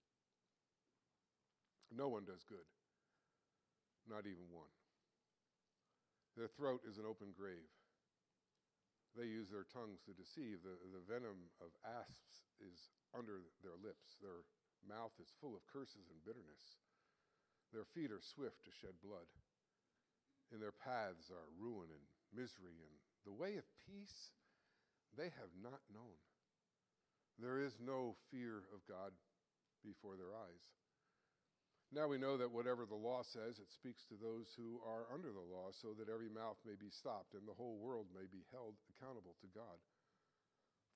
No 1.88 2.08
one 2.08 2.24
does 2.24 2.44
good, 2.44 2.68
not 4.08 4.26
even 4.26 4.44
one. 4.52 4.70
Their 6.34 6.50
throat 6.50 6.82
is 6.82 6.98
an 6.98 7.06
open 7.06 7.30
grave. 7.30 7.70
They 9.14 9.30
use 9.30 9.46
their 9.46 9.70
tongues 9.70 10.02
to 10.06 10.18
deceive. 10.18 10.66
The, 10.66 10.74
the 10.90 11.06
venom 11.06 11.54
of 11.62 11.70
asps 11.86 12.50
is 12.58 12.90
under 13.14 13.46
their 13.62 13.78
lips. 13.78 14.18
Their 14.18 14.42
mouth 14.82 15.14
is 15.22 15.30
full 15.38 15.54
of 15.54 15.62
curses 15.70 16.10
and 16.10 16.18
bitterness. 16.26 16.82
Their 17.70 17.86
feet 17.94 18.10
are 18.10 18.22
swift 18.22 18.66
to 18.66 18.74
shed 18.74 18.98
blood. 18.98 19.30
In 20.50 20.58
their 20.58 20.74
paths 20.74 21.30
are 21.30 21.54
ruin 21.54 21.90
and 21.94 22.04
misery, 22.34 22.82
and 22.82 22.94
the 23.22 23.34
way 23.34 23.54
of 23.54 23.66
peace 23.86 24.34
they 25.14 25.30
have 25.38 25.54
not 25.62 25.82
known. 25.94 26.18
There 27.38 27.62
is 27.62 27.78
no 27.78 28.18
fear 28.30 28.66
of 28.74 28.86
God 28.86 29.14
before 29.82 30.18
their 30.18 30.34
eyes. 30.34 30.70
Now 31.94 32.10
we 32.10 32.18
know 32.18 32.34
that 32.34 32.50
whatever 32.50 32.82
the 32.82 32.98
law 32.98 33.22
says, 33.22 33.62
it 33.62 33.70
speaks 33.70 34.02
to 34.10 34.18
those 34.18 34.50
who 34.58 34.82
are 34.82 35.06
under 35.14 35.30
the 35.30 35.46
law, 35.46 35.70
so 35.70 35.94
that 35.94 36.10
every 36.10 36.26
mouth 36.26 36.58
may 36.66 36.74
be 36.74 36.90
stopped 36.90 37.38
and 37.38 37.46
the 37.46 37.54
whole 37.54 37.78
world 37.78 38.10
may 38.10 38.26
be 38.26 38.42
held 38.50 38.74
accountable 38.90 39.38
to 39.38 39.48
God. 39.54 39.78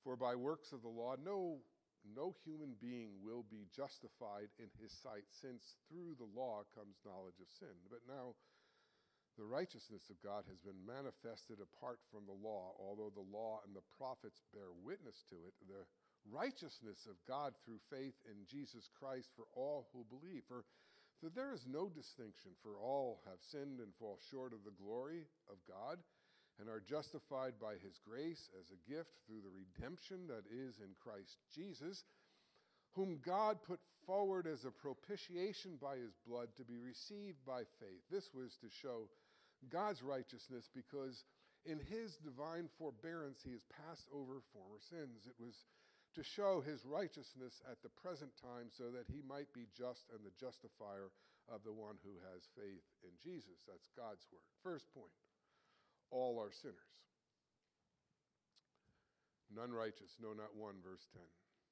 For 0.03 0.19
by 0.19 0.35
works 0.35 0.75
of 0.75 0.83
the 0.83 0.91
law, 0.91 1.15
no, 1.15 1.63
no 2.03 2.35
human 2.43 2.75
being 2.83 3.15
will 3.23 3.47
be 3.47 3.71
justified 3.71 4.51
in 4.59 4.67
his 4.75 4.91
sight, 4.99 5.23
since 5.39 5.63
through 5.87 6.19
the 6.19 6.27
law 6.35 6.67
comes 6.75 6.99
knowledge 7.07 7.39
of 7.39 7.47
sin. 7.63 7.79
But 7.87 8.03
now 8.03 8.35
the 9.39 9.47
righteousness 9.47 10.03
of 10.11 10.19
God 10.19 10.43
has 10.51 10.59
been 10.59 10.83
manifested 10.83 11.63
apart 11.63 12.03
from 12.11 12.27
the 12.27 12.35
law, 12.35 12.75
although 12.75 13.15
the 13.15 13.31
law 13.31 13.63
and 13.63 13.71
the 13.71 13.87
prophets 13.95 14.43
bear 14.51 14.67
witness 14.83 15.23
to 15.31 15.39
it. 15.47 15.55
The 15.63 15.87
righteousness 16.27 17.07
of 17.07 17.15
God 17.23 17.55
through 17.63 17.79
faith 17.87 18.19
in 18.27 18.43
Jesus 18.51 18.91
Christ 18.99 19.31
for 19.39 19.47
all 19.55 19.87
who 19.95 20.03
believe. 20.11 20.43
For 20.43 20.67
that 21.23 21.35
there 21.35 21.53
is 21.53 21.65
no 21.67 21.89
distinction, 21.89 22.51
for 22.63 22.77
all 22.77 23.21
have 23.25 23.39
sinned 23.51 23.79
and 23.79 23.91
fall 23.99 24.19
short 24.31 24.53
of 24.53 24.63
the 24.63 24.75
glory 24.79 25.27
of 25.49 25.57
God 25.67 25.99
and 26.59 26.67
are 26.67 26.83
justified 26.83 27.53
by 27.59 27.73
his 27.79 27.99
grace 28.03 28.49
as 28.59 28.67
a 28.71 28.83
gift 28.89 29.11
through 29.25 29.41
the 29.41 29.55
redemption 29.55 30.27
that 30.27 30.43
is 30.51 30.75
in 30.79 30.91
Christ 30.99 31.39
Jesus, 31.55 32.03
whom 32.95 33.19
God 33.25 33.57
put 33.63 33.79
forward 34.05 34.47
as 34.47 34.65
a 34.65 34.71
propitiation 34.71 35.79
by 35.79 35.95
his 35.95 36.15
blood 36.27 36.49
to 36.57 36.63
be 36.63 36.77
received 36.77 37.39
by 37.45 37.63
faith. 37.79 38.03
This 38.11 38.27
was 38.33 38.51
to 38.59 38.67
show 38.81 39.07
God's 39.71 40.03
righteousness 40.03 40.67
because 40.75 41.23
in 41.65 41.79
his 41.79 42.15
divine 42.23 42.67
forbearance 42.77 43.39
he 43.43 43.51
has 43.51 43.63
passed 43.71 44.07
over 44.11 44.43
former 44.51 44.79
sins. 44.89 45.27
It 45.27 45.35
was 45.39 45.55
to 46.19 46.35
show 46.35 46.59
his 46.59 46.83
righteousness 46.83 47.63
at 47.63 47.79
the 47.79 47.95
present 47.95 48.35
time 48.43 48.67
so 48.67 48.91
that 48.91 49.07
he 49.07 49.23
might 49.23 49.47
be 49.55 49.71
just 49.71 50.03
and 50.11 50.19
the 50.19 50.35
justifier 50.35 51.15
of 51.47 51.63
the 51.63 51.71
one 51.71 51.95
who 52.03 52.19
has 52.27 52.43
faith 52.59 52.83
in 53.07 53.15
Jesus. 53.23 53.63
That's 53.63 53.87
God's 53.95 54.27
word. 54.27 54.43
First 54.59 54.91
point 54.91 55.15
all 56.11 56.35
are 56.43 56.51
sinners. 56.51 56.91
None 59.47 59.71
righteous, 59.71 60.19
no, 60.19 60.35
not 60.35 60.51
one, 60.59 60.83
verse 60.83 61.07
10. 61.15 61.23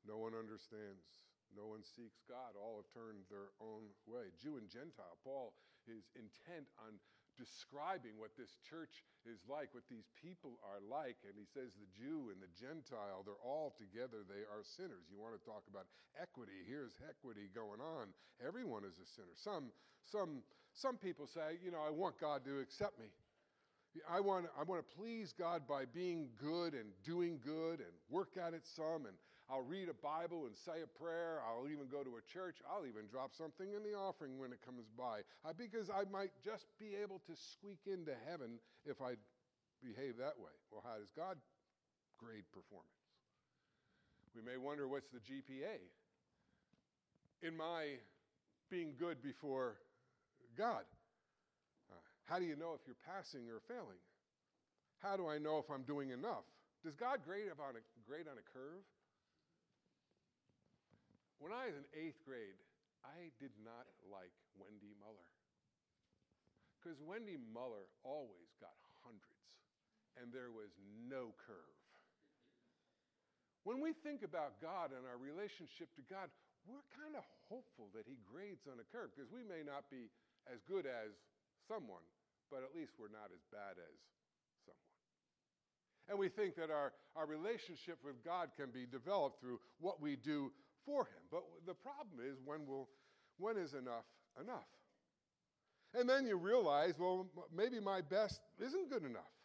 No 0.07 0.15
one 0.15 0.31
understands. 0.31 1.03
No 1.51 1.67
one 1.67 1.83
seeks 1.83 2.23
God. 2.23 2.55
All 2.55 2.79
have 2.79 2.89
turned 2.95 3.27
their 3.27 3.51
own 3.59 3.91
way. 4.07 4.31
Jew 4.39 4.55
and 4.55 4.71
Gentile. 4.71 5.19
Paul 5.27 5.51
is 5.91 6.07
intent 6.15 6.71
on 6.79 6.95
describing 7.37 8.17
what 8.17 8.33
this 8.35 8.57
church 8.65 9.05
is 9.29 9.45
like, 9.45 9.71
what 9.71 9.85
these 9.87 10.09
people 10.17 10.57
are 10.65 10.81
like. 10.83 11.21
And 11.23 11.37
he 11.37 11.45
says 11.45 11.77
the 11.77 11.89
Jew 11.93 12.33
and 12.33 12.41
the 12.41 12.51
Gentile, 12.57 13.21
they're 13.23 13.45
all 13.45 13.77
together, 13.77 14.25
they 14.25 14.43
are 14.49 14.65
sinners. 14.65 15.07
You 15.07 15.21
want 15.21 15.37
to 15.37 15.43
talk 15.45 15.63
about 15.69 15.85
equity? 16.17 16.65
Here's 16.65 16.97
equity 17.05 17.47
going 17.53 17.79
on. 17.79 18.11
Everyone 18.41 18.83
is 18.83 18.97
a 18.97 19.07
sinner. 19.07 19.37
Some, 19.37 19.69
some, 20.03 20.41
some 20.73 20.97
people 20.97 21.29
say, 21.29 21.61
you 21.63 21.71
know, 21.71 21.81
I 21.85 21.93
want 21.93 22.19
God 22.19 22.43
to 22.45 22.59
accept 22.59 22.99
me. 22.99 23.07
I 24.09 24.19
want, 24.19 24.45
I 24.59 24.63
want 24.63 24.83
to 24.83 24.95
please 24.95 25.33
God 25.33 25.63
by 25.67 25.85
being 25.85 26.29
good 26.37 26.73
and 26.73 26.89
doing 27.05 27.39
good 27.43 27.79
and 27.79 27.93
work 28.09 28.37
at 28.37 28.53
it 28.53 28.61
some 28.75 29.05
and 29.05 29.15
I'll 29.49 29.63
read 29.63 29.87
a 29.87 29.95
Bible 29.95 30.45
and 30.45 30.55
say 30.55 30.83
a 30.83 30.91
prayer. 30.99 31.39
I'll 31.39 31.71
even 31.71 31.87
go 31.87 32.03
to 32.03 32.19
a 32.19 32.23
church. 32.33 32.59
I'll 32.67 32.85
even 32.85 33.07
drop 33.07 33.31
something 33.31 33.71
in 33.71 33.83
the 33.83 33.95
offering 33.95 34.39
when 34.39 34.51
it 34.51 34.59
comes 34.59 34.83
by 34.97 35.23
uh, 35.47 35.55
because 35.55 35.89
I 35.89 36.03
might 36.11 36.35
just 36.43 36.67
be 36.79 36.99
able 36.99 37.23
to 37.31 37.33
squeak 37.55 37.79
into 37.87 38.11
heaven 38.27 38.59
if 38.83 38.99
I 39.01 39.15
behave 39.79 40.19
that 40.19 40.35
way. 40.35 40.51
Well, 40.71 40.83
how 40.83 40.99
does 40.99 41.11
God 41.15 41.39
grade 42.19 42.43
performance? 42.51 42.91
We 44.35 44.43
may 44.43 44.57
wonder 44.57 44.87
what's 44.87 45.07
the 45.09 45.23
GPA 45.23 45.79
in 47.41 47.55
my 47.55 48.03
being 48.69 48.93
good 48.99 49.23
before 49.23 49.77
God? 50.57 50.83
Uh, 51.89 51.95
how 52.25 52.37
do 52.37 52.45
you 52.45 52.55
know 52.55 52.75
if 52.75 52.81
you're 52.85 52.99
passing 53.07 53.47
or 53.47 53.61
failing? 53.67 54.01
How 54.99 55.15
do 55.15 55.27
I 55.27 55.37
know 55.37 55.57
if 55.57 55.71
I'm 55.71 55.83
doing 55.83 56.09
enough? 56.09 56.43
Does 56.83 56.95
God 56.95 57.19
grade 57.23 57.47
on 57.47 57.75
a, 57.75 57.83
grade 58.05 58.27
on 58.27 58.37
a 58.37 58.45
curve? 58.53 58.83
When 61.37 61.53
I 61.53 61.69
was 61.69 61.77
in 61.77 61.85
eighth 61.93 62.17
grade, 62.25 62.57
I 63.05 63.29
did 63.37 63.53
not 63.61 63.85
like 64.09 64.33
Wendy 64.57 64.97
Muller. 64.97 65.29
Because 66.77 66.97
Wendy 67.01 67.37
Muller 67.37 67.89
always 68.01 68.53
got 68.57 68.73
hundreds, 69.05 69.49
and 70.17 70.33
there 70.33 70.49
was 70.49 70.73
no 71.09 71.33
curve. 71.45 71.77
When 73.67 73.83
we 73.83 73.91
think 73.91 74.23
about 74.23 74.63
God 74.63 74.95
and 74.95 75.03
our 75.03 75.19
relationship 75.19 75.91
to 75.99 76.03
God, 76.07 76.31
we're 76.63 76.87
kind 76.95 77.19
of 77.19 77.27
hopeful 77.51 77.91
that 77.91 78.07
He 78.07 78.15
grades 78.23 78.63
on 78.67 78.79
a 78.79 78.87
curve 78.87 79.11
because 79.11 79.27
we 79.27 79.43
may 79.43 79.59
not 79.59 79.91
be 79.91 80.07
as 80.47 80.63
good 80.63 80.87
as 80.87 81.11
someone, 81.67 82.03
but 82.47 82.63
at 82.63 82.71
least 82.71 82.95
we're 82.95 83.11
not 83.11 83.27
as 83.35 83.43
bad 83.51 83.75
as 83.75 83.97
someone. 84.63 84.95
And 86.07 86.15
we 86.15 86.31
think 86.31 86.55
that 86.55 86.71
our, 86.71 86.95
our 87.19 87.27
relationship 87.27 87.99
with 88.03 88.23
God 88.23 88.55
can 88.55 88.71
be 88.71 88.87
developed 88.87 89.43
through 89.43 89.59
what 89.83 89.99
we 89.99 90.15
do 90.15 90.51
for 90.87 91.03
him. 91.03 91.23
But 91.29 91.43
the 91.67 91.75
problem 91.75 92.23
is 92.23 92.39
when 92.47 92.65
will 92.65 92.87
when 93.37 93.59
is 93.59 93.75
enough 93.75 94.07
enough? 94.39 94.71
And 95.93 96.07
then 96.07 96.25
you 96.25 96.35
realize, 96.39 96.95
well, 96.97 97.27
maybe 97.51 97.79
my 97.79 98.01
best 98.01 98.39
isn't 98.59 98.89
good 98.89 99.03
enough. 99.03 99.35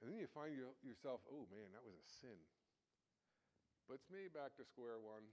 And 0.00 0.08
then 0.08 0.16
you 0.16 0.28
find 0.32 0.56
yourself, 0.80 1.20
oh 1.28 1.44
man, 1.52 1.68
that 1.76 1.84
was 1.84 1.92
a 1.92 2.08
sin. 2.24 2.40
Puts 3.84 4.08
me 4.08 4.32
back 4.32 4.56
to 4.56 4.64
square 4.64 4.96
one. 4.96 5.24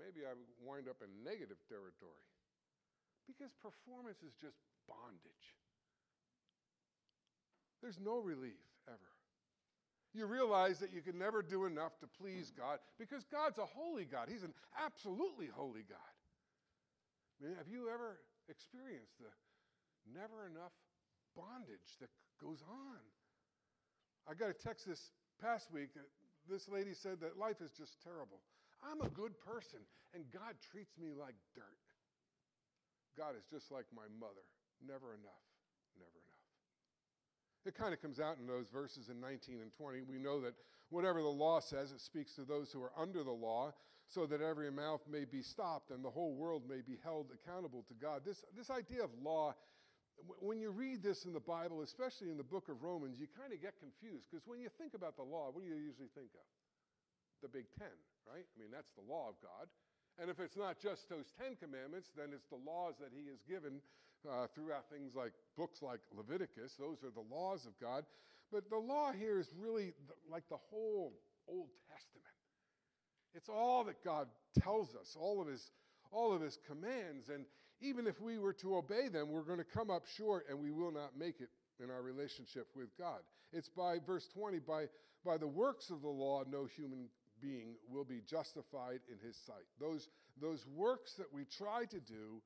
Maybe 0.00 0.24
I 0.24 0.32
wind 0.64 0.88
up 0.88 1.04
in 1.04 1.12
negative 1.20 1.60
territory. 1.68 2.24
Because 3.28 3.52
performance 3.60 4.24
is 4.24 4.32
just 4.40 4.56
bondage. 4.88 5.46
There's 7.84 8.00
no 8.00 8.16
relief 8.16 8.62
ever. 8.88 9.11
You 10.12 10.26
realize 10.26 10.78
that 10.80 10.92
you 10.92 11.00
can 11.00 11.18
never 11.18 11.40
do 11.40 11.64
enough 11.64 11.96
to 12.00 12.06
please 12.20 12.52
God 12.52 12.78
because 12.98 13.24
God's 13.32 13.58
a 13.58 13.64
holy 13.64 14.04
God. 14.04 14.28
He's 14.28 14.42
an 14.44 14.52
absolutely 14.76 15.48
holy 15.48 15.84
God. 15.88 16.12
I 17.40 17.46
mean, 17.48 17.56
have 17.56 17.68
you 17.68 17.88
ever 17.88 18.20
experienced 18.48 19.16
the 19.18 19.32
never 20.12 20.44
enough 20.44 20.76
bondage 21.34 21.96
that 22.00 22.12
goes 22.36 22.60
on? 22.68 23.00
I 24.28 24.34
got 24.34 24.50
a 24.50 24.54
text 24.54 24.86
this 24.86 25.00
past 25.40 25.72
week. 25.72 25.90
This 26.48 26.68
lady 26.68 26.92
said 26.92 27.20
that 27.24 27.38
life 27.38 27.64
is 27.64 27.72
just 27.72 27.96
terrible. 28.04 28.44
I'm 28.84 29.00
a 29.00 29.10
good 29.10 29.38
person, 29.40 29.80
and 30.14 30.24
God 30.30 30.58
treats 30.70 30.92
me 30.98 31.14
like 31.16 31.34
dirt. 31.54 31.82
God 33.16 33.34
is 33.38 33.44
just 33.46 33.70
like 33.70 33.86
my 33.94 34.06
mother, 34.18 34.44
never 34.82 35.14
enough, 35.14 35.46
never 35.98 36.18
enough. 36.20 36.31
It 37.64 37.76
kind 37.76 37.94
of 37.94 38.02
comes 38.02 38.18
out 38.18 38.38
in 38.40 38.46
those 38.46 38.66
verses 38.72 39.08
in 39.08 39.20
19 39.20 39.60
and 39.60 39.70
20. 39.78 40.02
We 40.02 40.18
know 40.18 40.40
that 40.40 40.54
whatever 40.90 41.22
the 41.22 41.28
law 41.28 41.60
says, 41.60 41.92
it 41.92 42.00
speaks 42.00 42.34
to 42.34 42.42
those 42.42 42.70
who 42.72 42.82
are 42.82 42.92
under 42.98 43.22
the 43.22 43.30
law, 43.32 43.72
so 44.08 44.26
that 44.26 44.42
every 44.42 44.70
mouth 44.70 45.00
may 45.08 45.24
be 45.24 45.40
stopped 45.40 45.90
and 45.90 46.04
the 46.04 46.10
whole 46.10 46.34
world 46.34 46.62
may 46.68 46.84
be 46.84 46.98
held 47.02 47.32
accountable 47.32 47.84
to 47.88 47.94
God. 47.94 48.22
This, 48.26 48.44
this 48.56 48.68
idea 48.68 49.04
of 49.04 49.10
law, 49.22 49.54
when 50.40 50.60
you 50.60 50.70
read 50.70 51.02
this 51.02 51.24
in 51.24 51.32
the 51.32 51.40
Bible, 51.40 51.80
especially 51.80 52.28
in 52.28 52.36
the 52.36 52.44
book 52.44 52.68
of 52.68 52.82
Romans, 52.82 53.16
you 53.18 53.26
kind 53.32 53.52
of 53.52 53.62
get 53.62 53.72
confused 53.80 54.28
because 54.28 54.44
when 54.44 54.60
you 54.60 54.68
think 54.76 54.92
about 54.92 55.16
the 55.16 55.24
law, 55.24 55.48
what 55.48 55.64
do 55.64 55.68
you 55.70 55.80
usually 55.80 56.12
think 56.12 56.28
of? 56.36 56.46
The 57.40 57.48
Big 57.48 57.66
Ten, 57.78 57.94
right? 58.28 58.44
I 58.44 58.54
mean, 58.60 58.70
that's 58.70 58.92
the 58.94 59.06
law 59.08 59.32
of 59.32 59.40
God. 59.40 59.66
And 60.20 60.28
if 60.28 60.38
it's 60.38 60.60
not 60.60 60.76
just 60.76 61.08
those 61.08 61.32
Ten 61.40 61.56
Commandments, 61.56 62.12
then 62.12 62.36
it's 62.36 62.46
the 62.52 62.60
laws 62.60 63.00
that 63.00 63.16
He 63.16 63.32
has 63.32 63.40
given 63.48 63.80
uh, 64.28 64.46
throughout 64.54 64.84
things 64.90 65.12
like 65.14 65.32
books 65.56 65.82
like 65.82 66.00
Leviticus. 66.16 66.72
Those 66.78 66.98
are 67.04 67.10
the 67.10 67.34
laws 67.34 67.66
of 67.66 67.72
God. 67.80 68.04
But 68.50 68.68
the 68.68 68.78
law 68.78 69.12
here 69.12 69.38
is 69.38 69.48
really 69.58 69.94
the, 70.06 70.14
like 70.30 70.44
the 70.48 70.58
whole 70.70 71.14
Old 71.48 71.68
Testament. 71.88 72.36
It's 73.34 73.48
all 73.48 73.84
that 73.84 74.04
God 74.04 74.28
tells 74.60 74.94
us, 74.94 75.16
all 75.18 75.40
of 75.40 75.48
His, 75.48 75.62
all 76.10 76.32
of 76.32 76.42
His 76.42 76.58
commands. 76.66 77.28
And 77.28 77.46
even 77.80 78.06
if 78.06 78.20
we 78.20 78.38
were 78.38 78.52
to 78.54 78.76
obey 78.76 79.08
them, 79.08 79.30
we're 79.30 79.42
going 79.42 79.58
to 79.58 79.64
come 79.64 79.90
up 79.90 80.02
short 80.16 80.46
and 80.48 80.58
we 80.58 80.70
will 80.70 80.92
not 80.92 81.18
make 81.18 81.40
it 81.40 81.48
in 81.82 81.90
our 81.90 82.02
relationship 82.02 82.68
with 82.76 82.88
God. 82.98 83.20
It's 83.52 83.68
by 83.68 83.98
verse 84.06 84.28
20, 84.34 84.60
by, 84.60 84.84
by 85.24 85.38
the 85.38 85.46
works 85.46 85.90
of 85.90 86.02
the 86.02 86.08
law, 86.08 86.44
no 86.48 86.66
human 86.76 87.08
being 87.40 87.74
will 87.88 88.04
be 88.04 88.20
justified 88.28 89.00
in 89.10 89.18
his 89.26 89.36
sight. 89.46 89.66
Those, 89.80 90.08
those 90.40 90.64
works 90.74 91.14
that 91.18 91.32
we 91.32 91.44
try 91.58 91.84
to 91.86 92.00
do, 92.00 92.40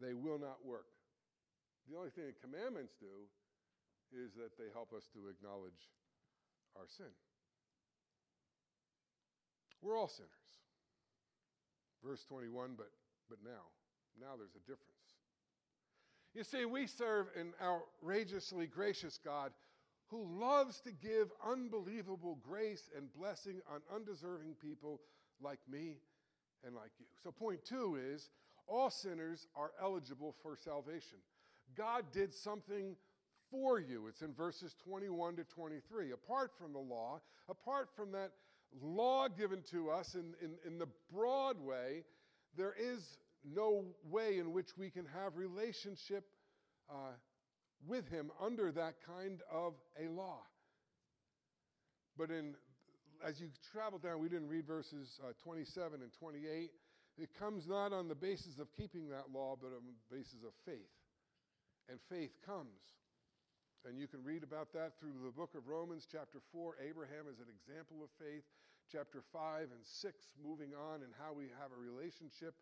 they 0.00 0.14
will 0.14 0.38
not 0.38 0.64
work. 0.64 0.86
The 1.88 1.96
only 1.96 2.10
thing 2.10 2.24
the 2.26 2.46
commandments 2.46 2.94
do 2.98 3.30
is 4.12 4.34
that 4.34 4.58
they 4.58 4.70
help 4.72 4.92
us 4.92 5.08
to 5.14 5.28
acknowledge 5.28 5.90
our 6.76 6.86
sin. 6.88 7.12
We're 9.82 9.98
all 9.98 10.08
sinners. 10.08 10.30
Verse 12.04 12.24
21, 12.24 12.74
but, 12.76 12.90
but 13.28 13.38
now, 13.44 13.70
now 14.20 14.36
there's 14.36 14.54
a 14.54 14.66
difference. 14.66 14.96
You 16.34 16.44
see, 16.44 16.64
we 16.64 16.86
serve 16.86 17.28
an 17.38 17.52
outrageously 17.62 18.66
gracious 18.66 19.18
God 19.22 19.52
who 20.08 20.26
loves 20.38 20.80
to 20.82 20.92
give 20.92 21.30
unbelievable 21.44 22.38
grace 22.46 22.90
and 22.96 23.12
blessing 23.12 23.60
on 23.72 23.80
undeserving 23.94 24.54
people 24.62 25.00
like 25.40 25.58
me 25.70 25.96
and 26.64 26.74
like 26.74 26.92
you. 26.98 27.06
So, 27.22 27.30
point 27.30 27.64
two 27.64 27.98
is 28.12 28.30
all 28.66 28.90
sinners 28.90 29.46
are 29.56 29.72
eligible 29.82 30.34
for 30.42 30.56
salvation. 30.56 31.18
God 31.76 32.04
did 32.12 32.32
something 32.32 32.96
for 33.50 33.78
you. 33.78 34.06
It's 34.08 34.22
in 34.22 34.32
verses 34.32 34.74
21 34.84 35.36
to 35.36 35.44
23. 35.44 36.12
Apart 36.12 36.52
from 36.58 36.72
the 36.72 36.78
law, 36.78 37.20
apart 37.48 37.88
from 37.94 38.12
that 38.12 38.32
law 38.82 39.28
given 39.28 39.62
to 39.70 39.90
us 39.90 40.14
in, 40.14 40.34
in, 40.42 40.56
in 40.66 40.78
the 40.78 40.88
broad 41.12 41.60
way, 41.60 42.04
there 42.56 42.74
is 42.78 43.18
no 43.44 43.84
way 44.08 44.38
in 44.38 44.52
which 44.52 44.76
we 44.76 44.90
can 44.90 45.06
have 45.06 45.36
relationship 45.36 46.24
uh, 46.90 47.12
with 47.86 48.08
him 48.08 48.30
under 48.40 48.72
that 48.72 48.94
kind 49.06 49.40
of 49.52 49.74
a 50.02 50.08
law. 50.08 50.40
But 52.16 52.30
in, 52.30 52.54
as 53.24 53.40
you 53.40 53.48
travel 53.72 53.98
down, 53.98 54.20
we 54.20 54.28
didn't 54.28 54.48
read 54.48 54.66
verses 54.66 55.20
uh, 55.22 55.32
27 55.42 56.00
and 56.02 56.12
28. 56.18 56.70
It 57.16 57.32
comes 57.38 57.66
not 57.66 57.92
on 57.92 58.08
the 58.08 58.14
basis 58.14 58.58
of 58.60 58.68
keeping 58.76 59.08
that 59.08 59.32
law, 59.32 59.56
but 59.56 59.72
on 59.72 59.88
the 59.88 59.96
basis 60.14 60.44
of 60.44 60.52
faith. 60.64 60.92
And 61.88 61.98
faith 62.10 62.36
comes. 62.44 62.92
And 63.88 63.96
you 63.96 64.06
can 64.06 64.20
read 64.26 64.42
about 64.42 64.72
that 64.74 64.98
through 64.98 65.14
the 65.16 65.32
book 65.32 65.54
of 65.56 65.68
Romans, 65.70 66.04
chapter 66.10 66.42
4. 66.52 66.76
Abraham 66.82 67.30
is 67.30 67.38
an 67.38 67.48
example 67.48 68.02
of 68.02 68.10
faith. 68.18 68.44
Chapter 68.90 69.22
5 69.32 69.74
and 69.74 69.82
6, 69.82 70.14
moving 70.38 70.70
on, 70.70 71.02
and 71.02 71.10
how 71.18 71.34
we 71.34 71.50
have 71.58 71.74
a 71.74 71.78
relationship 71.78 72.54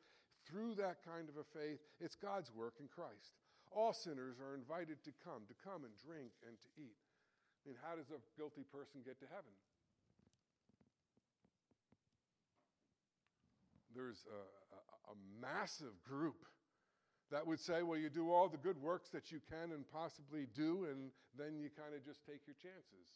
through 0.48 0.72
that 0.76 1.04
kind 1.04 1.28
of 1.28 1.36
a 1.36 1.46
faith. 1.52 1.80
It's 2.00 2.16
God's 2.16 2.48
work 2.52 2.80
in 2.80 2.88
Christ. 2.88 3.36
All 3.72 3.92
sinners 3.92 4.40
are 4.40 4.54
invited 4.54 5.02
to 5.04 5.12
come, 5.20 5.44
to 5.50 5.56
come 5.60 5.84
and 5.84 5.92
drink 6.00 6.32
and 6.46 6.56
to 6.56 6.68
eat. 6.80 6.96
I 7.64 7.72
mean, 7.72 7.76
how 7.80 7.96
does 7.96 8.12
a 8.12 8.20
guilty 8.36 8.64
person 8.68 9.04
get 9.04 9.18
to 9.20 9.28
heaven? 9.28 9.52
There's 13.94 14.24
a, 14.26 15.10
a, 15.10 15.12
a 15.12 15.16
massive 15.40 15.94
group 16.08 16.44
that 17.30 17.46
would 17.46 17.60
say, 17.60 17.82
well, 17.82 17.98
you 17.98 18.10
do 18.10 18.32
all 18.32 18.48
the 18.48 18.58
good 18.58 18.80
works 18.80 19.08
that 19.10 19.32
you 19.32 19.40
can 19.48 19.72
and 19.72 19.84
possibly 19.90 20.46
do, 20.54 20.86
and 20.90 21.10
then 21.38 21.58
you 21.58 21.70
kind 21.70 21.94
of 21.94 22.04
just 22.04 22.24
take 22.26 22.40
your 22.46 22.56
chances. 22.60 23.08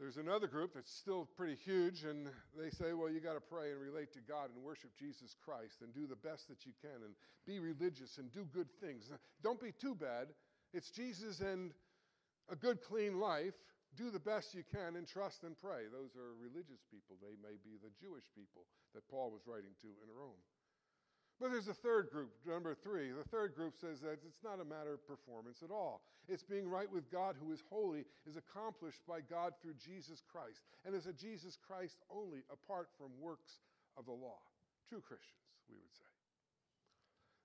There's 0.00 0.16
another 0.16 0.48
group 0.48 0.74
that's 0.74 0.92
still 0.92 1.28
pretty 1.36 1.56
huge, 1.64 2.04
and 2.04 2.26
they 2.58 2.68
say, 2.68 2.92
well, 2.92 3.08
you 3.08 3.20
got 3.20 3.34
to 3.34 3.40
pray 3.40 3.70
and 3.70 3.80
relate 3.80 4.12
to 4.14 4.20
God 4.20 4.50
and 4.54 4.62
worship 4.62 4.90
Jesus 4.98 5.36
Christ 5.44 5.80
and 5.82 5.94
do 5.94 6.06
the 6.06 6.16
best 6.16 6.48
that 6.48 6.66
you 6.66 6.72
can 6.82 7.04
and 7.04 7.14
be 7.46 7.60
religious 7.60 8.18
and 8.18 8.30
do 8.32 8.44
good 8.52 8.68
things. 8.82 9.08
Don't 9.42 9.60
be 9.60 9.72
too 9.72 9.94
bad. 9.94 10.26
It's 10.74 10.90
Jesus 10.90 11.40
and 11.40 11.72
a 12.50 12.56
good, 12.56 12.82
clean 12.82 13.20
life. 13.20 13.54
Do 13.94 14.10
the 14.10 14.22
best 14.22 14.54
you 14.54 14.66
can 14.66 14.96
and 14.98 15.06
trust 15.06 15.46
and 15.46 15.54
pray. 15.58 15.86
Those 15.86 16.18
are 16.18 16.34
religious 16.36 16.82
people. 16.90 17.14
They 17.22 17.38
may 17.38 17.56
be 17.62 17.78
the 17.78 17.94
Jewish 17.94 18.26
people 18.34 18.66
that 18.94 19.06
Paul 19.06 19.30
was 19.30 19.46
writing 19.46 19.74
to 19.82 19.90
in 20.02 20.10
Rome. 20.10 20.42
But 21.40 21.50
there's 21.50 21.68
a 21.68 21.74
third 21.74 22.10
group, 22.10 22.30
number 22.46 22.74
three. 22.74 23.10
The 23.10 23.28
third 23.28 23.54
group 23.54 23.74
says 23.76 24.00
that 24.00 24.18
it's 24.26 24.42
not 24.44 24.60
a 24.60 24.64
matter 24.64 24.94
of 24.94 25.06
performance 25.06 25.62
at 25.64 25.70
all. 25.70 26.02
It's 26.28 26.44
being 26.44 26.68
right 26.68 26.90
with 26.90 27.10
God, 27.10 27.34
who 27.38 27.52
is 27.52 27.62
holy, 27.68 28.04
is 28.26 28.36
accomplished 28.36 29.00
by 29.06 29.20
God 29.20 29.52
through 29.60 29.74
Jesus 29.74 30.22
Christ, 30.30 30.62
and 30.86 30.94
is 30.94 31.06
a 31.06 31.12
Jesus 31.12 31.58
Christ 31.58 31.98
only 32.10 32.42
apart 32.52 32.88
from 32.96 33.10
works 33.20 33.58
of 33.96 34.06
the 34.06 34.12
law. 34.12 34.38
True 34.88 35.00
Christians, 35.00 35.42
we 35.68 35.74
would 35.76 35.92
say. 35.92 36.14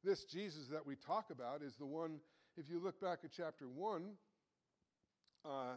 This 0.04 0.24
Jesus 0.24 0.68
that 0.72 0.86
we 0.86 0.96
talk 0.96 1.32
about 1.32 1.62
is 1.62 1.76
the 1.76 1.86
one, 1.86 2.20
if 2.58 2.70
you 2.70 2.80
look 2.80 3.02
back 3.02 3.20
at 3.24 3.32
chapter 3.36 3.68
1, 3.68 4.12
uh, 5.46 5.76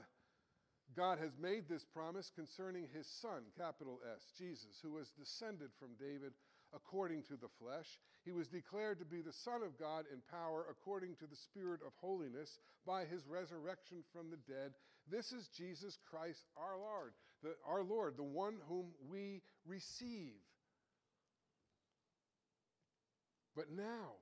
God 0.97 1.19
has 1.19 1.33
made 1.41 1.69
this 1.69 1.85
promise 1.85 2.31
concerning 2.35 2.87
his 2.93 3.07
son, 3.21 3.43
capital 3.57 4.01
S, 4.15 4.23
Jesus, 4.39 4.81
who 4.83 4.93
was 4.93 5.11
descended 5.19 5.71
from 5.79 5.97
David 5.99 6.33
according 6.75 7.23
to 7.25 7.37
the 7.37 7.53
flesh. 7.61 7.87
He 8.25 8.33
was 8.33 8.49
declared 8.49 8.99
to 8.99 9.05
be 9.05 9.21
the 9.21 9.33
Son 9.33 9.63
of 9.63 9.79
God 9.79 10.05
in 10.13 10.21
power 10.31 10.67
according 10.71 11.17
to 11.17 11.27
the 11.27 11.37
Spirit 11.37 11.81
of 11.87 11.93
holiness 12.01 12.59
by 12.87 13.05
his 13.05 13.27
resurrection 13.27 13.99
from 14.13 14.31
the 14.31 14.41
dead. 14.49 14.73
This 15.11 15.33
is 15.33 15.49
Jesus 15.57 15.99
Christ 16.09 16.45
our 16.57 16.79
Lord, 16.79 17.13
the, 17.43 17.55
our 17.67 17.83
Lord, 17.83 18.17
the 18.17 18.23
one 18.23 18.57
whom 18.69 18.87
we 19.11 19.43
receive. 19.67 20.39
But 23.55 23.71
now, 23.71 24.17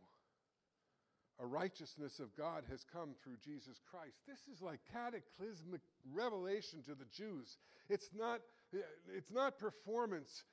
a 1.43 1.47
righteousness 1.47 2.21
of 2.21 2.37
God 2.37 2.65
has 2.71 2.85
come 2.93 3.11
through 3.23 3.37
Jesus 3.45 3.81
Christ. 3.91 4.17
This 4.29 4.41
is 4.55 4.61
like 4.61 4.81
cataclysmic 4.93 5.81
revelation 6.13 6.83
to 6.85 6.95
the 6.95 7.07
Jews. 7.17 7.57
It's 7.89 8.11
not, 8.17 8.41
it's 9.15 9.31
not 9.31 9.59
performance 9.59 10.45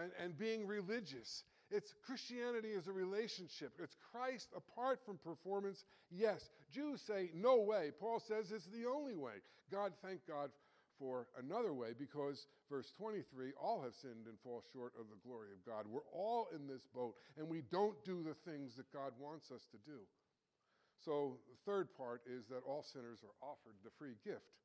and, 0.00 0.10
and 0.22 0.38
being 0.38 0.66
religious. 0.66 1.42
It's 1.70 1.92
Christianity 2.06 2.68
is 2.68 2.86
a 2.86 2.92
relationship. 2.92 3.72
It's 3.82 3.96
Christ 4.12 4.48
apart 4.56 5.00
from 5.04 5.18
performance. 5.18 5.84
Yes. 6.10 6.48
Jews 6.72 7.00
say, 7.06 7.30
no 7.34 7.60
way. 7.60 7.90
Paul 7.98 8.22
says 8.26 8.52
it's 8.52 8.66
the 8.66 8.86
only 8.88 9.16
way. 9.16 9.42
God, 9.72 9.92
thank 10.02 10.20
God 10.28 10.50
for 10.98 11.26
another 11.38 11.74
way 11.74 11.88
because, 11.98 12.46
verse 12.70 12.90
23, 12.96 13.52
all 13.60 13.82
have 13.82 13.94
sinned 14.00 14.26
and 14.26 14.38
fall 14.44 14.62
short 14.72 14.92
of 14.98 15.06
the 15.10 15.28
glory 15.28 15.48
of 15.52 15.64
God. 15.66 15.84
We're 15.90 16.08
all 16.14 16.48
in 16.54 16.66
this 16.66 16.86
boat 16.94 17.14
and 17.36 17.48
we 17.48 17.62
don't 17.70 17.96
do 18.04 18.22
the 18.22 18.36
things 18.50 18.76
that 18.76 18.90
God 18.92 19.12
wants 19.18 19.50
us 19.50 19.66
to 19.72 19.78
do. 19.84 19.98
So, 21.04 21.38
the 21.46 21.58
third 21.64 21.94
part 21.96 22.22
is 22.26 22.46
that 22.48 22.66
all 22.66 22.82
sinners 22.82 23.22
are 23.22 23.36
offered 23.38 23.78
the 23.84 23.94
free 23.98 24.18
gift 24.24 24.58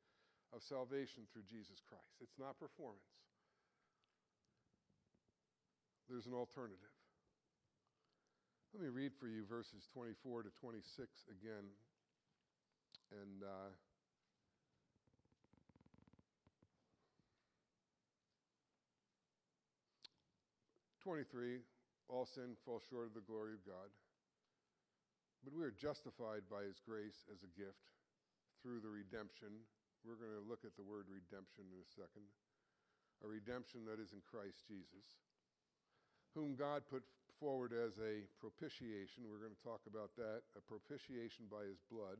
of 0.53 0.63
salvation 0.63 1.23
through 1.31 1.45
Jesus 1.45 1.83
Christ. 1.85 2.17
It's 2.19 2.39
not 2.39 2.57
performance 2.57 3.11
there's 6.11 6.27
an 6.27 6.35
alternative. 6.35 6.91
Let 8.75 8.83
me 8.83 8.91
read 8.91 9.15
for 9.15 9.27
you 9.27 9.47
verses 9.47 9.87
24 9.95 10.43
to 10.43 10.49
26 10.59 11.07
again. 11.31 11.63
And 13.15 13.43
uh, 13.43 13.71
Twenty-three, 21.01 21.65
all 22.09 22.27
sin 22.29 22.53
falls 22.63 22.83
short 22.85 23.07
of 23.07 23.15
the 23.17 23.25
glory 23.25 23.57
of 23.57 23.65
God, 23.65 23.89
but 25.43 25.53
we 25.53 25.65
are 25.65 25.73
justified 25.73 26.45
by 26.49 26.63
His 26.65 26.79
grace 26.81 27.25
as 27.29 27.41
a 27.41 27.53
gift 27.57 27.91
through 28.61 28.81
the 28.81 28.91
redemption. 28.91 29.65
We're 30.05 30.21
going 30.21 30.33
to 30.33 30.45
look 30.45 30.65
at 30.65 30.77
the 30.77 30.85
word 30.85 31.09
redemption 31.09 31.69
in 31.69 31.79
a 31.81 31.89
second. 31.93 32.25
A 33.21 33.29
redemption 33.29 33.85
that 33.85 34.01
is 34.01 34.13
in 34.13 34.21
Christ 34.25 34.65
Jesus 34.65 35.05
whom 36.35 36.55
God 36.55 36.83
put 36.89 37.03
forward 37.39 37.73
as 37.73 37.97
a 37.99 38.23
propitiation. 38.39 39.27
We're 39.27 39.43
going 39.43 39.55
to 39.55 39.67
talk 39.67 39.83
about 39.87 40.15
that 40.15 40.47
a 40.55 40.61
propitiation 40.63 41.51
by 41.51 41.67
his 41.67 41.79
blood 41.91 42.19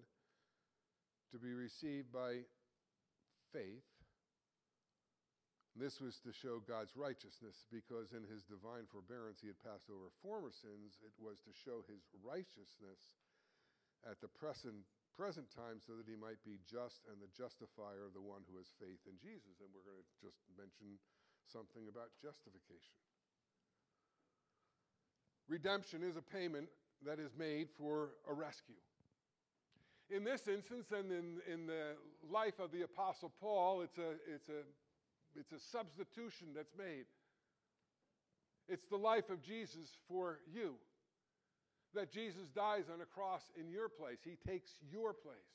to 1.32 1.40
be 1.40 1.54
received 1.54 2.12
by 2.12 2.44
faith. 3.54 3.88
This 5.72 6.04
was 6.04 6.20
to 6.28 6.36
show 6.36 6.60
God's 6.60 7.00
righteousness 7.00 7.64
because 7.72 8.12
in 8.12 8.28
his 8.28 8.44
divine 8.44 8.92
forbearance 8.92 9.40
he 9.40 9.48
had 9.48 9.64
passed 9.64 9.88
over 9.88 10.12
former 10.20 10.52
sins. 10.52 11.00
It 11.00 11.16
was 11.16 11.40
to 11.48 11.54
show 11.56 11.88
his 11.88 12.04
righteousness 12.20 13.16
at 14.04 14.20
the 14.20 14.28
present, 14.28 14.84
present 15.16 15.48
time 15.48 15.80
so 15.80 15.96
that 15.96 16.12
he 16.12 16.20
might 16.20 16.44
be 16.44 16.60
just 16.68 17.08
and 17.08 17.24
the 17.24 17.32
justifier 17.32 18.04
of 18.04 18.12
the 18.12 18.24
one 18.24 18.44
who 18.52 18.60
has 18.60 18.68
faith 18.84 19.00
in 19.08 19.16
Jesus. 19.24 19.64
And 19.64 19.72
we're 19.72 19.88
going 19.88 20.04
to 20.04 20.12
just 20.20 20.44
mention 20.60 21.00
something 21.48 21.88
about 21.88 22.12
justification. 22.20 23.00
Redemption 25.48 26.04
is 26.04 26.20
a 26.20 26.26
payment 26.26 26.68
that 27.08 27.16
is 27.20 27.32
made 27.40 27.72
for 27.80 28.20
a 28.28 28.34
rescue. 28.36 28.80
In 30.12 30.24
this 30.28 30.48
instance, 30.48 30.92
and 30.92 31.12
in, 31.12 31.40
in 31.48 31.66
the 31.68 31.96
life 32.28 32.60
of 32.60 32.72
the 32.72 32.84
Apostle 32.84 33.32
Paul, 33.40 33.82
it's 33.82 33.98
a, 33.98 34.20
it's 34.28 34.50
a 34.50 34.68
it's 35.36 35.52
a 35.52 35.60
substitution 35.60 36.50
that's 36.56 36.74
made. 36.78 37.06
It's 38.68 38.88
the 38.88 38.98
life 38.98 39.30
of 39.30 39.42
Jesus 39.42 39.90
for 40.08 40.40
you. 40.52 40.76
That 41.94 42.12
Jesus 42.12 42.48
dies 42.56 42.86
on 42.88 43.02
a 43.02 43.06
cross 43.06 43.52
in 43.60 43.70
your 43.70 43.90
place, 43.90 44.20
He 44.24 44.38
takes 44.48 44.72
your 44.92 45.14
place. 45.14 45.52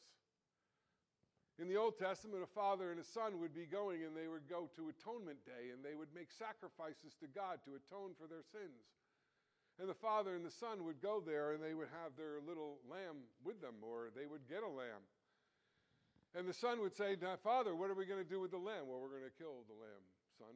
In 1.56 1.68
the 1.68 1.80
Old 1.80 1.96
Testament, 1.96 2.44
a 2.44 2.52
father 2.52 2.92
and 2.92 3.00
a 3.00 3.04
son 3.16 3.40
would 3.40 3.56
be 3.56 3.64
going 3.64 4.04
and 4.04 4.12
they 4.12 4.28
would 4.28 4.44
go 4.44 4.68
to 4.76 4.92
Atonement 4.92 5.40
Day 5.48 5.72
and 5.72 5.80
they 5.80 5.96
would 5.96 6.12
make 6.12 6.28
sacrifices 6.28 7.16
to 7.24 7.32
God 7.32 7.64
to 7.64 7.80
atone 7.80 8.12
for 8.20 8.28
their 8.28 8.44
sins. 8.52 8.84
And 9.80 9.88
the 9.88 9.96
father 9.96 10.36
and 10.36 10.44
the 10.44 10.52
son 10.52 10.84
would 10.84 11.00
go 11.00 11.24
there 11.24 11.56
and 11.56 11.64
they 11.64 11.72
would 11.72 11.88
have 12.04 12.12
their 12.12 12.44
little 12.44 12.84
lamb 12.84 13.24
with 13.40 13.64
them 13.64 13.80
or 13.80 14.12
they 14.12 14.28
would 14.28 14.44
get 14.44 14.64
a 14.64 14.68
lamb. 14.68 15.00
And 16.36 16.44
the 16.44 16.52
son 16.52 16.84
would 16.84 16.92
say, 16.92 17.16
Father, 17.40 17.72
what 17.72 17.88
are 17.88 17.96
we 17.96 18.04
going 18.04 18.20
to 18.20 18.28
do 18.28 18.44
with 18.44 18.52
the 18.52 18.60
lamb? 18.60 18.84
Well, 18.84 19.00
we're 19.00 19.16
going 19.16 19.24
to 19.24 19.38
kill 19.40 19.64
the 19.64 19.78
lamb, 19.80 20.04
son. 20.36 20.52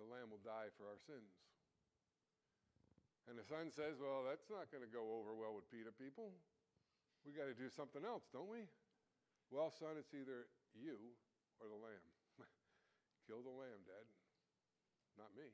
The 0.00 0.08
lamb 0.08 0.32
will 0.32 0.40
die 0.40 0.72
for 0.80 0.88
our 0.88 0.96
sins. 1.04 1.36
And 3.28 3.36
the 3.36 3.44
son 3.44 3.68
says, 3.68 4.00
Well, 4.00 4.24
that's 4.24 4.48
not 4.48 4.72
going 4.72 4.84
to 4.84 4.88
go 4.88 5.20
over 5.20 5.36
well 5.36 5.52
with 5.52 5.68
PETA 5.68 5.92
people. 6.00 6.32
We 7.28 7.36
got 7.36 7.48
to 7.48 7.56
do 7.56 7.68
something 7.68 8.04
else, 8.04 8.24
don't 8.32 8.48
we? 8.48 8.68
Well, 9.52 9.68
son, 9.68 10.00
it's 10.00 10.16
either 10.16 10.48
you 10.72 10.96
or 11.60 11.68
the 11.68 11.80
lamb. 11.80 12.08
Kill 13.28 13.44
the 13.44 13.52
lamb, 13.52 13.84
Dad. 13.84 14.04
Not 15.20 15.32
me. 15.36 15.52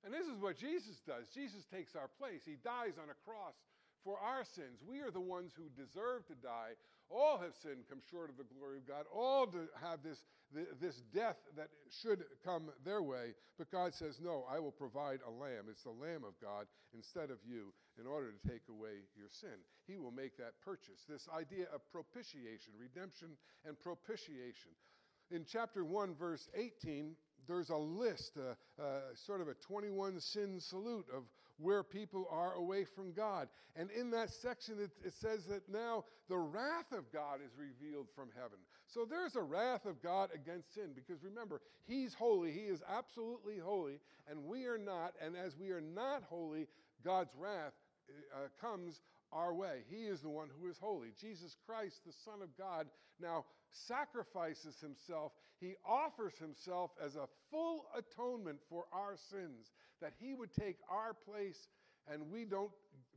And 0.00 0.12
this 0.12 0.24
is 0.24 0.40
what 0.40 0.56
Jesus 0.56 1.00
does. 1.04 1.28
Jesus 1.28 1.68
takes 1.68 1.92
our 1.92 2.08
place. 2.08 2.44
He 2.44 2.56
dies 2.60 2.96
on 2.96 3.12
a 3.12 3.18
cross 3.24 3.56
for 4.04 4.18
our 4.18 4.44
sins. 4.54 4.80
We 4.86 5.00
are 5.00 5.10
the 5.10 5.20
ones 5.20 5.52
who 5.56 5.68
deserve 5.74 6.26
to 6.28 6.34
die. 6.34 6.76
All 7.10 7.38
have 7.38 7.56
sinned, 7.62 7.88
come 7.88 8.00
short 8.10 8.28
of 8.28 8.36
the 8.36 8.44
glory 8.44 8.78
of 8.78 8.86
God. 8.86 9.04
All 9.14 9.48
have 9.80 10.02
this, 10.02 10.18
this 10.80 11.00
death 11.14 11.36
that 11.56 11.68
should 12.02 12.24
come 12.44 12.68
their 12.84 13.02
way. 13.02 13.32
But 13.56 13.70
God 13.70 13.94
says, 13.94 14.20
No, 14.20 14.44
I 14.50 14.58
will 14.58 14.72
provide 14.72 15.20
a 15.26 15.30
lamb. 15.30 15.66
It's 15.70 15.82
the 15.84 15.90
Lamb 15.90 16.22
of 16.24 16.38
God 16.40 16.66
instead 16.94 17.30
of 17.30 17.38
you 17.48 17.72
in 17.98 18.06
order 18.06 18.30
to 18.30 18.48
take 18.48 18.68
away 18.68 19.08
your 19.16 19.28
sin. 19.40 19.56
He 19.86 19.96
will 19.96 20.12
make 20.12 20.36
that 20.36 20.60
purchase. 20.62 21.00
This 21.08 21.26
idea 21.34 21.66
of 21.74 21.80
propitiation, 21.90 22.76
redemption, 22.78 23.28
and 23.64 23.78
propitiation. 23.80 24.72
In 25.30 25.44
chapter 25.50 25.84
1, 25.84 26.14
verse 26.14 26.48
18, 26.54 27.16
there's 27.46 27.70
a 27.70 27.76
list, 27.76 28.32
uh, 28.36 28.82
uh, 28.82 29.00
sort 29.26 29.40
of 29.40 29.48
a 29.48 29.54
21 29.54 30.20
sin 30.20 30.60
salute 30.60 31.06
of 31.14 31.24
where 31.58 31.82
people 31.82 32.26
are 32.30 32.54
away 32.54 32.84
from 32.84 33.12
God. 33.12 33.48
And 33.76 33.90
in 33.90 34.10
that 34.12 34.30
section, 34.30 34.76
it, 34.80 34.90
it, 35.04 35.12
says 35.20 35.44
that 35.46 35.68
now 35.68 36.04
the 36.28 36.36
wrath 36.36 36.92
of 36.92 37.12
God 37.12 37.40
is 37.44 37.52
revealed 37.58 38.06
from 38.14 38.28
heaven. 38.34 38.58
So 38.86 39.04
there's 39.08 39.36
a 39.36 39.42
wrath 39.42 39.84
of 39.84 40.02
God 40.02 40.30
against 40.34 40.74
sin 40.74 40.90
because 40.94 41.22
remember, 41.22 41.60
He's 41.86 42.14
holy, 42.14 42.52
He 42.52 42.60
is 42.60 42.80
absolutely 42.88 43.58
holy, 43.58 44.00
and 44.30 44.44
we 44.44 44.66
are 44.66 44.78
not. 44.78 45.14
And 45.24 45.36
as 45.36 45.56
we 45.58 45.70
are 45.70 45.80
not 45.80 46.22
holy, 46.28 46.66
God's 47.04 47.34
wrath 47.38 47.72
uh, 48.34 48.48
comes 48.60 49.00
our 49.32 49.52
way. 49.52 49.82
He 49.88 50.06
is 50.06 50.20
the 50.20 50.30
one 50.30 50.48
who 50.58 50.68
is 50.68 50.76
holy. 50.80 51.08
Jesus 51.20 51.56
Christ, 51.66 51.96
the 52.06 52.12
Son 52.24 52.42
of 52.42 52.56
God, 52.56 52.86
now 53.20 53.44
sacrifices 53.70 54.76
himself. 54.80 55.32
He 55.60 55.74
offers 55.86 56.34
himself 56.38 56.90
as 57.04 57.16
a 57.16 57.28
full 57.50 57.86
atonement 57.96 58.58
for 58.68 58.84
our 58.92 59.16
sins, 59.30 59.72
that 60.00 60.12
he 60.20 60.34
would 60.34 60.52
take 60.52 60.76
our 60.90 61.14
place 61.14 61.68
and 62.10 62.30
we 62.30 62.44
don't 62.44 62.70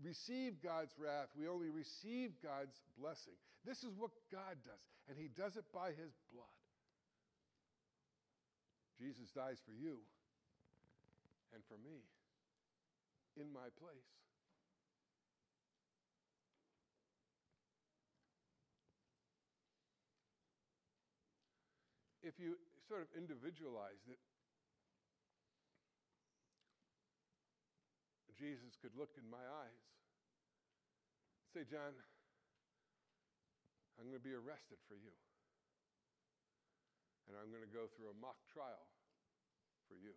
receive 0.03 0.61
God's 0.61 0.93
wrath. 0.97 1.27
We 1.37 1.47
only 1.47 1.69
receive 1.69 2.31
God's 2.43 2.81
blessing. 2.99 3.33
This 3.65 3.83
is 3.83 3.93
what 3.97 4.11
God 4.31 4.57
does, 4.65 4.83
and 5.07 5.17
he 5.17 5.29
does 5.29 5.55
it 5.55 5.65
by 5.73 5.89
his 5.89 6.11
blood. 6.33 6.57
Jesus 8.99 9.31
dies 9.31 9.57
for 9.65 9.73
you 9.73 9.97
and 11.53 11.63
for 11.67 11.77
me 11.81 12.05
in 13.39 13.51
my 13.53 13.69
place. 13.79 14.11
If 22.31 22.39
you 22.39 22.55
sort 22.87 23.03
of 23.03 23.11
individualized 23.11 24.07
it, 24.07 24.15
Jesus 28.39 28.79
could 28.79 28.95
look 28.95 29.11
in 29.19 29.27
my 29.27 29.43
eyes, 29.43 29.85
say, 31.51 31.67
John, 31.67 31.91
I'm 33.99 34.07
going 34.07 34.17
to 34.17 34.23
be 34.23 34.33
arrested 34.33 34.79
for 34.87 34.95
you. 34.95 35.13
And 37.29 37.37
I'm 37.37 37.53
going 37.53 37.61
to 37.61 37.69
go 37.69 37.85
through 37.91 38.09
a 38.09 38.17
mock 38.17 38.39
trial 38.49 38.87
for 39.85 39.99
you. 39.99 40.15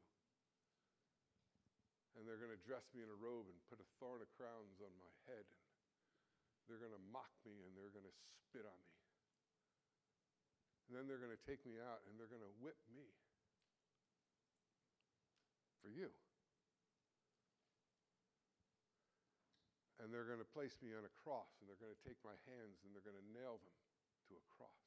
And 2.17 2.25
they're 2.25 2.41
going 2.41 2.55
to 2.55 2.65
dress 2.65 2.87
me 2.97 3.03
in 3.03 3.11
a 3.11 3.19
robe 3.19 3.51
and 3.51 3.59
put 3.69 3.83
a 3.83 3.89
thorn 4.01 4.23
of 4.23 4.31
crowns 4.39 4.79
on 4.81 4.95
my 4.97 5.13
head. 5.29 5.45
And 5.45 6.65
they're 6.71 6.81
going 6.81 6.97
to 6.97 7.07
mock 7.13 7.35
me 7.45 7.61
and 7.67 7.77
they're 7.77 7.93
going 7.93 8.09
to 8.09 8.17
spit 8.41 8.65
on 8.65 8.79
me. 8.89 8.94
And 10.89 10.93
then 10.93 11.09
they're 11.09 11.23
going 11.23 11.33
to 11.33 11.45
take 11.49 11.65
me 11.65 11.81
out 11.81 12.05
and 12.07 12.21
they're 12.21 12.31
going 12.31 12.45
to 12.45 12.55
whip 12.61 12.77
me 12.93 13.09
for 15.81 15.89
you. 15.89 16.13
And 20.03 20.13
they're 20.13 20.29
going 20.29 20.43
to 20.43 20.53
place 20.53 20.77
me 20.85 20.93
on 20.93 21.09
a 21.09 21.15
cross 21.25 21.49
and 21.61 21.65
they're 21.65 21.81
going 21.81 21.97
to 21.97 22.05
take 22.05 22.21
my 22.21 22.37
hands 22.45 22.85
and 22.85 22.93
they're 22.93 23.05
going 23.05 23.17
to 23.17 23.31
nail 23.33 23.57
them 23.57 23.77
to 24.29 24.37
a 24.37 24.45
cross. 24.53 24.85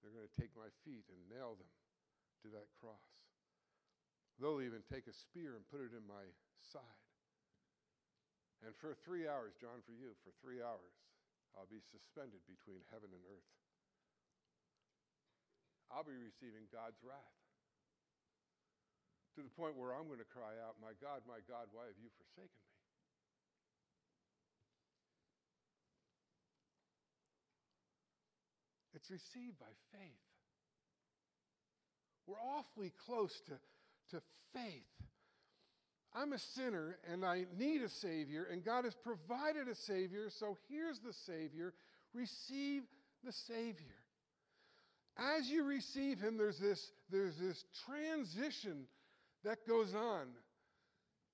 They're 0.00 0.16
going 0.16 0.26
to 0.26 0.38
take 0.40 0.56
my 0.56 0.72
feet 0.82 1.04
and 1.12 1.20
nail 1.28 1.54
them 1.60 1.68
to 2.42 2.48
that 2.56 2.72
cross. 2.80 3.12
They'll 4.40 4.64
even 4.64 4.82
take 4.88 5.06
a 5.06 5.14
spear 5.14 5.54
and 5.54 5.62
put 5.68 5.84
it 5.84 5.92
in 5.92 6.02
my 6.08 6.24
side. 6.58 7.06
And 8.64 8.72
for 8.78 8.94
three 9.04 9.26
hours, 9.26 9.54
John, 9.58 9.84
for 9.84 9.92
you, 9.92 10.14
for 10.22 10.32
three 10.40 10.62
hours, 10.62 10.96
I'll 11.54 11.70
be 11.70 11.82
suspended 11.82 12.40
between 12.48 12.80
heaven 12.88 13.12
and 13.12 13.24
earth. 13.28 13.52
I'll 15.92 16.08
be 16.08 16.16
receiving 16.16 16.64
God's 16.72 16.96
wrath. 17.04 17.36
To 19.36 19.44
the 19.44 19.52
point 19.52 19.76
where 19.76 19.92
I'm 19.92 20.08
going 20.08 20.20
to 20.20 20.28
cry 20.28 20.56
out, 20.60 20.76
My 20.80 20.96
God, 21.00 21.24
my 21.28 21.40
God, 21.48 21.68
why 21.72 21.88
have 21.88 22.00
you 22.00 22.08
forsaken 22.16 22.48
me? 22.48 22.72
It's 28.94 29.10
received 29.10 29.58
by 29.58 29.72
faith. 29.90 30.28
We're 32.26 32.40
awfully 32.40 32.92
close 33.04 33.40
to, 33.46 33.54
to 34.14 34.22
faith. 34.54 34.84
I'm 36.14 36.32
a 36.34 36.38
sinner 36.38 36.98
and 37.10 37.24
I 37.24 37.46
need 37.56 37.82
a 37.82 37.88
Savior, 37.88 38.46
and 38.50 38.62
God 38.62 38.84
has 38.84 38.94
provided 38.94 39.66
a 39.68 39.74
Savior, 39.74 40.28
so 40.28 40.58
here's 40.68 41.00
the 41.00 41.12
Savior. 41.12 41.72
Receive 42.12 42.82
the 43.24 43.32
Savior 43.32 44.01
as 45.16 45.48
you 45.48 45.64
receive 45.64 46.20
him, 46.20 46.36
there's 46.36 46.58
this, 46.58 46.92
there's 47.10 47.36
this 47.36 47.64
transition 47.86 48.86
that 49.44 49.66
goes 49.66 49.94
on. 49.94 50.28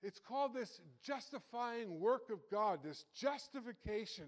It's 0.03 0.21
called 0.21 0.55
this 0.55 0.81
justifying 1.03 2.01
work 2.01 2.31
of 2.31 2.39
God, 2.51 2.81
this 2.83 3.05
justification 3.15 4.27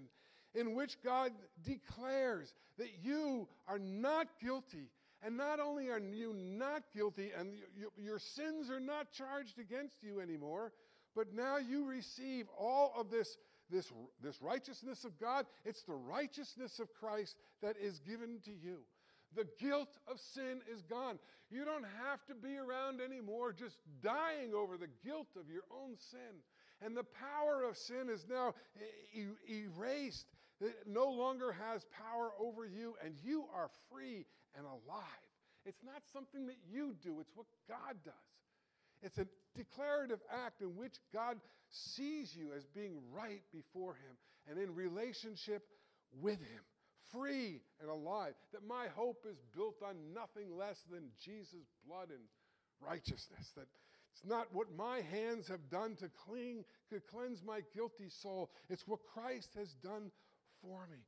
in 0.53 0.75
which 0.75 0.97
God 1.03 1.31
declares 1.63 2.53
that 2.77 2.89
you 3.01 3.47
are 3.67 3.79
not 3.79 4.27
guilty. 4.43 4.89
And 5.23 5.37
not 5.37 5.59
only 5.59 5.89
are 5.89 5.99
you 5.99 6.33
not 6.33 6.83
guilty 6.93 7.31
and 7.37 7.53
you, 7.77 7.91
your 7.97 8.19
sins 8.19 8.69
are 8.69 8.79
not 8.79 9.11
charged 9.11 9.59
against 9.59 9.97
you 10.01 10.19
anymore, 10.19 10.73
but 11.15 11.33
now 11.33 11.57
you 11.57 11.85
receive 11.85 12.47
all 12.57 12.93
of 12.97 13.09
this, 13.09 13.37
this, 13.69 13.91
this 14.21 14.41
righteousness 14.41 15.03
of 15.05 15.17
God. 15.19 15.45
It's 15.63 15.83
the 15.83 15.93
righteousness 15.93 16.79
of 16.79 16.93
Christ 16.93 17.35
that 17.61 17.75
is 17.77 17.99
given 17.99 18.39
to 18.45 18.51
you. 18.51 18.79
The 19.35 19.47
guilt 19.59 19.97
of 20.07 20.19
sin 20.19 20.61
is 20.71 20.81
gone. 20.81 21.19
You 21.49 21.65
don't 21.65 21.85
have 22.05 22.25
to 22.27 22.35
be 22.35 22.57
around 22.57 23.01
anymore 23.01 23.53
just 23.53 23.77
dying 24.01 24.53
over 24.55 24.77
the 24.77 24.89
guilt 25.03 25.27
of 25.39 25.49
your 25.49 25.63
own 25.71 25.95
sin. 25.97 26.43
And 26.83 26.97
the 26.97 27.03
power 27.03 27.63
of 27.63 27.77
sin 27.77 28.09
is 28.09 28.25
now 28.29 28.55
erased. 29.47 30.27
It 30.59 30.75
no 30.87 31.09
longer 31.09 31.51
has 31.51 31.85
power 31.85 32.31
over 32.39 32.65
you, 32.65 32.95
and 33.03 33.15
you 33.23 33.45
are 33.53 33.69
free 33.91 34.25
and 34.55 34.65
alive. 34.65 35.05
It's 35.65 35.83
not 35.83 36.01
something 36.11 36.47
that 36.47 36.57
you 36.69 36.95
do, 37.03 37.19
it's 37.19 37.35
what 37.35 37.47
God 37.67 37.95
does. 38.03 38.13
It's 39.03 39.17
a 39.17 39.27
declarative 39.55 40.19
act 40.45 40.61
in 40.61 40.75
which 40.75 40.97
God 41.13 41.37
sees 41.69 42.35
you 42.35 42.51
as 42.55 42.65
being 42.65 42.97
right 43.11 43.41
before 43.51 43.93
Him 43.93 44.17
and 44.49 44.59
in 44.59 44.75
relationship 44.75 45.63
with 46.19 46.39
Him, 46.39 46.63
free 47.13 47.61
and 47.79 47.89
alive. 47.89 48.33
That 48.53 48.65
my 48.67 48.87
hope 48.95 49.25
is 49.29 49.37
built 49.55 49.81
on 49.83 49.95
nothing 50.13 50.55
less 50.57 50.77
than 50.91 51.03
Jesus' 51.23 51.67
blood 51.87 52.09
and 52.09 52.23
righteousness. 52.79 53.51
That 53.55 53.67
it's 54.13 54.25
not 54.25 54.47
what 54.53 54.67
my 54.75 55.01
hands 55.01 55.47
have 55.47 55.69
done 55.69 55.95
to 55.97 56.09
clean, 56.25 56.63
to 56.89 56.99
cleanse 56.99 57.41
my 57.43 57.61
guilty 57.73 58.09
soul. 58.21 58.51
It's 58.69 58.87
what 58.87 58.99
Christ 59.13 59.49
has 59.55 59.73
done 59.83 60.11
for 60.61 60.87
me. 60.91 60.99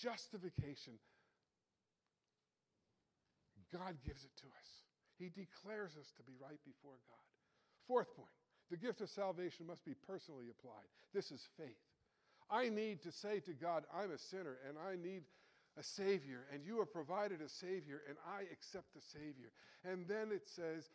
Justification. 0.00 0.94
God 3.72 3.96
gives 4.06 4.24
it 4.24 4.34
to 4.40 4.46
us. 4.46 4.68
He 5.18 5.28
declares 5.28 5.92
us 5.98 6.12
to 6.16 6.22
be 6.22 6.32
right 6.40 6.60
before 6.64 6.96
God. 7.08 7.26
Fourth 7.86 8.14
point 8.14 8.28
the 8.70 8.76
gift 8.76 9.00
of 9.00 9.08
salvation 9.10 9.66
must 9.66 9.84
be 9.84 9.94
personally 10.06 10.46
applied. 10.50 10.90
This 11.14 11.30
is 11.30 11.40
faith. 11.56 11.78
I 12.50 12.68
need 12.68 13.02
to 13.02 13.12
say 13.12 13.40
to 13.40 13.52
God, 13.52 13.84
I'm 13.94 14.10
a 14.10 14.18
sinner 14.18 14.58
and 14.68 14.76
I 14.78 14.96
need 14.96 15.22
a 15.78 15.82
Savior, 15.82 16.46
and 16.52 16.64
you 16.64 16.78
have 16.78 16.92
provided 16.92 17.40
a 17.40 17.48
Savior, 17.48 18.02
and 18.08 18.16
I 18.26 18.42
accept 18.52 18.94
the 18.94 19.02
Savior. 19.12 19.52
And 19.84 20.08
then 20.08 20.32
it 20.32 20.48
says, 20.48 20.88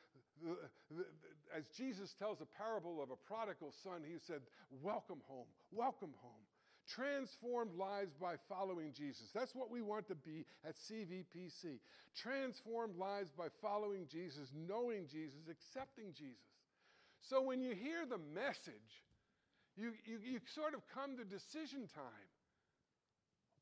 as 1.55 1.65
Jesus 1.77 2.13
tells 2.17 2.41
a 2.41 2.49
parable 2.57 3.01
of 3.01 3.11
a 3.11 3.15
prodigal 3.15 3.73
son, 3.83 4.01
he 4.05 4.17
said, 4.25 4.41
Welcome 4.81 5.21
home, 5.27 5.47
welcome 5.71 6.13
home. 6.21 6.45
Transformed 6.87 7.75
lives 7.75 8.15
by 8.19 8.35
following 8.49 8.91
Jesus. 8.91 9.29
That's 9.33 9.53
what 9.53 9.69
we 9.69 9.81
want 9.81 10.07
to 10.07 10.15
be 10.15 10.45
at 10.67 10.75
CVPC. 10.75 11.79
Transformed 12.15 12.97
lives 12.97 13.31
by 13.37 13.47
following 13.61 14.07
Jesus, 14.11 14.49
knowing 14.67 15.05
Jesus, 15.07 15.47
accepting 15.49 16.11
Jesus. 16.17 16.41
So 17.21 17.41
when 17.41 17.61
you 17.61 17.75
hear 17.75 18.05
the 18.09 18.17
message, 18.33 19.05
you, 19.77 19.93
you, 20.05 20.19
you 20.23 20.39
sort 20.53 20.73
of 20.73 20.81
come 20.93 21.15
to 21.17 21.23
decision 21.23 21.87
time. 21.93 22.29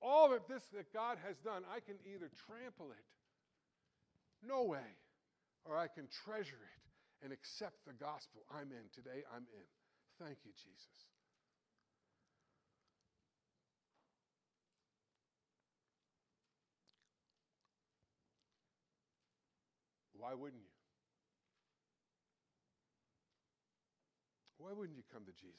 All 0.01 0.33
of 0.33 0.41
this 0.47 0.63
that 0.73 0.93
God 0.93 1.17
has 1.27 1.37
done, 1.37 1.63
I 1.67 1.79
can 1.81 1.95
either 2.07 2.31
trample 2.47 2.91
it, 2.91 3.05
no 4.47 4.63
way, 4.63 4.87
or 5.65 5.77
I 5.77 5.87
can 5.87 6.07
treasure 6.23 6.63
it 6.63 7.23
and 7.23 7.33
accept 7.33 7.83
the 7.85 7.93
gospel. 7.93 8.47
I'm 8.49 8.71
in. 8.71 8.87
Today, 8.95 9.23
I'm 9.35 9.43
in. 9.51 9.67
Thank 10.23 10.37
you, 10.45 10.51
Jesus. 10.55 11.09
Why 20.19 20.33
wouldn't 20.33 20.61
you? 20.61 20.75
Why 24.59 24.75
wouldn't 24.75 24.97
you 24.97 25.03
come 25.11 25.23
to 25.23 25.31
Jesus? 25.31 25.55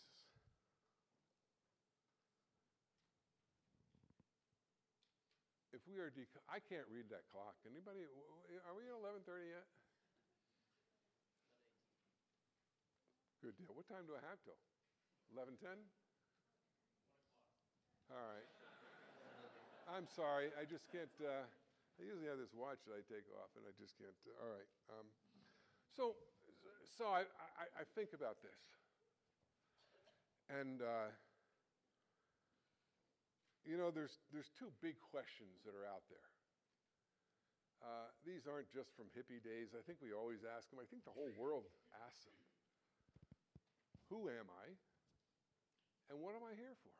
If 5.73 5.80
we 5.91 5.99
are, 5.99 6.11
I 6.47 6.63
can't 6.63 6.87
read 6.87 7.11
that 7.11 7.27
clock. 7.35 7.59
Anybody? 7.67 8.07
Are 8.07 8.75
we 8.79 8.87
at 8.87 8.95
11:30 8.95 9.51
yet? 9.51 9.67
Good 13.43 13.59
deal. 13.59 13.75
What 13.75 13.89
time 13.91 14.07
do 14.07 14.15
I 14.15 14.23
have 14.23 14.39
till? 14.47 14.59
11:10. 15.35 15.91
All 18.11 18.17
right. 18.17 18.49
I'm 19.91 20.07
sorry. 20.07 20.55
I 20.55 20.63
just 20.65 20.87
can't. 20.91 21.11
Uh, 21.19 21.47
I 21.99 22.03
usually 22.07 22.31
have 22.31 22.39
this 22.39 22.55
watch 22.55 22.79
that 22.87 22.95
I 22.95 23.03
take 23.11 23.27
off, 23.35 23.51
and 23.59 23.67
I 23.67 23.73
just 23.75 23.99
can't. 23.99 24.15
Uh, 24.25 24.45
all 24.47 24.53
right. 24.55 24.71
Um, 24.89 25.07
so, 25.91 26.15
so 26.87 27.11
I, 27.11 27.27
I, 27.59 27.83
I 27.83 27.85
think 27.95 28.15
about 28.15 28.39
this. 28.41 28.63
And, 30.49 30.83
uh, 30.83 31.11
you 33.69 33.77
know, 33.77 33.93
there's, 33.93 34.17
there's 34.33 34.49
two 34.57 34.73
big 34.81 34.97
questions 35.13 35.61
that 35.69 35.77
are 35.77 35.85
out 35.85 36.05
there. 36.09 36.29
Uh, 37.81 38.13
these 38.29 38.45
aren't 38.45 38.69
just 38.69 38.93
from 38.93 39.09
hippie 39.17 39.41
days. 39.41 39.73
I 39.73 39.81
think 39.81 40.05
we 40.05 40.13
always 40.13 40.45
ask 40.45 40.69
them. 40.69 40.77
I 40.77 40.89
think 40.89 41.09
the 41.09 41.17
whole 41.17 41.33
world 41.41 41.65
asks 42.05 42.29
them 42.29 42.37
Who 44.13 44.29
am 44.29 44.53
I? 44.53 44.67
And 46.13 46.21
what 46.21 46.37
am 46.37 46.45
I 46.45 46.53
here 46.53 46.77
for? 46.85 46.93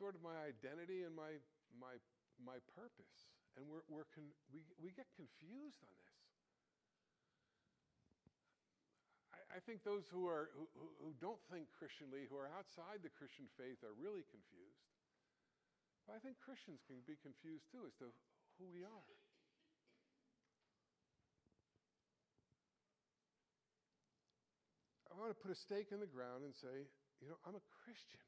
Sort 0.00 0.14
of 0.14 0.22
my 0.22 0.38
identity 0.46 1.02
and 1.02 1.12
my, 1.12 1.42
my, 1.74 1.98
my 2.38 2.62
purpose. 2.78 3.28
And 3.58 3.66
we're, 3.66 3.82
we're 3.90 4.08
con- 4.14 4.36
we, 4.54 4.62
we 4.78 4.94
get 4.94 5.10
confused 5.18 5.82
on 5.82 5.92
this. 5.98 6.17
I 9.58 9.60
think 9.66 9.82
those 9.82 10.06
who, 10.14 10.30
are, 10.30 10.54
who, 10.54 10.70
who 11.02 11.10
don't 11.18 11.42
think 11.50 11.66
Christianly, 11.74 12.30
who 12.30 12.38
are 12.38 12.46
outside 12.54 13.02
the 13.02 13.10
Christian 13.10 13.50
faith, 13.58 13.82
are 13.82 13.90
really 13.98 14.22
confused. 14.30 14.86
But 16.06 16.14
I 16.14 16.22
think 16.22 16.38
Christians 16.38 16.78
can 16.86 17.02
be 17.10 17.18
confused 17.18 17.66
too 17.74 17.82
as 17.82 17.90
to 17.98 18.06
who 18.62 18.70
we 18.70 18.86
are. 18.86 19.14
I 25.10 25.18
want 25.18 25.34
to 25.34 25.40
put 25.42 25.50
a 25.50 25.58
stake 25.58 25.90
in 25.90 25.98
the 25.98 26.06
ground 26.06 26.46
and 26.46 26.54
say, 26.54 26.86
you 27.18 27.26
know, 27.26 27.34
I'm 27.42 27.58
a 27.58 27.66
Christian. 27.82 28.22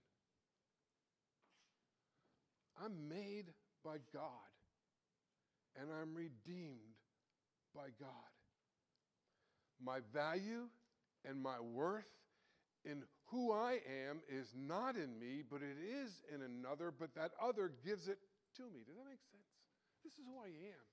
I'm 2.74 3.06
made 3.06 3.54
by 3.86 4.02
God, 4.10 4.50
and 5.78 5.94
I'm 5.94 6.10
redeemed 6.10 6.98
by 7.70 7.94
God. 8.02 8.34
My 9.78 10.02
value 10.10 10.66
and 11.28 11.42
my 11.42 11.60
worth 11.60 12.08
in 12.84 13.02
who 13.30 13.52
I 13.52 13.78
am 14.08 14.20
is 14.28 14.50
not 14.56 14.96
in 14.96 15.18
me, 15.18 15.42
but 15.48 15.62
it 15.62 15.78
is 15.78 16.22
in 16.34 16.42
another, 16.42 16.90
but 16.90 17.14
that 17.14 17.30
other 17.40 17.72
gives 17.84 18.08
it 18.08 18.18
to 18.56 18.62
me. 18.62 18.82
Does 18.86 18.96
that 18.96 19.06
make 19.06 19.22
sense? 19.30 19.50
This 20.02 20.12
is 20.18 20.24
who 20.26 20.40
I 20.40 20.48
am. 20.48 20.86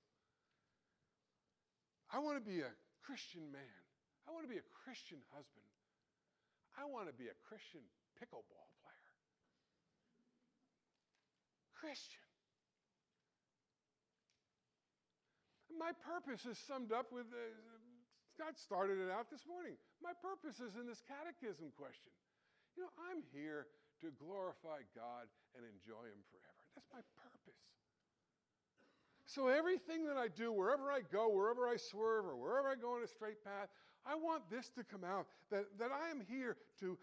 I 2.12 2.18
want 2.20 2.38
to 2.38 2.44
be 2.44 2.60
a 2.60 2.72
Christian 3.02 3.50
man. 3.50 3.80
I 4.28 4.32
want 4.32 4.44
to 4.44 4.52
be 4.52 4.60
a 4.60 4.68
Christian 4.84 5.18
husband. 5.32 5.64
I 6.76 6.84
want 6.84 7.08
to 7.08 7.16
be 7.16 7.26
a 7.26 7.38
Christian 7.48 7.80
pickleball 8.20 8.68
player. 8.84 9.12
Christian. 11.74 12.22
My 15.78 15.92
purpose 16.02 16.44
is 16.44 16.58
summed 16.66 16.92
up 16.92 17.12
with 17.12 17.26
uh, 17.30 17.77
God 18.38 18.54
started 18.54 19.02
it 19.02 19.10
out 19.10 19.28
this 19.28 19.42
morning. 19.50 19.74
My 19.98 20.14
purpose 20.14 20.62
is 20.62 20.78
in 20.78 20.86
this 20.86 21.02
catechism 21.02 21.74
question. 21.74 22.14
You 22.78 22.86
know, 22.86 22.94
I'm 23.10 23.26
here 23.34 23.66
to 24.00 24.14
glorify 24.14 24.86
God 24.94 25.26
and 25.58 25.66
enjoy 25.66 26.06
Him 26.06 26.22
forever. 26.30 26.62
That's 26.78 26.86
my 26.94 27.02
purpose. 27.18 27.58
So 29.26 29.48
everything 29.48 30.06
that 30.06 30.16
I 30.16 30.28
do, 30.28 30.52
wherever 30.52 30.90
I 30.90 31.02
go, 31.02 31.28
wherever 31.28 31.68
I 31.68 31.76
swerve, 31.76 32.24
or 32.24 32.36
wherever 32.36 32.68
I 32.68 32.76
go 32.76 32.94
on 32.94 33.02
a 33.02 33.10
straight 33.10 33.44
path, 33.44 33.68
I 34.06 34.14
want 34.14 34.48
this 34.48 34.70
to 34.78 34.84
come 34.84 35.04
out 35.04 35.26
that, 35.50 35.66
that 35.78 35.90
I 35.92 36.10
am 36.10 36.22
here 36.30 36.56
to, 36.80 36.96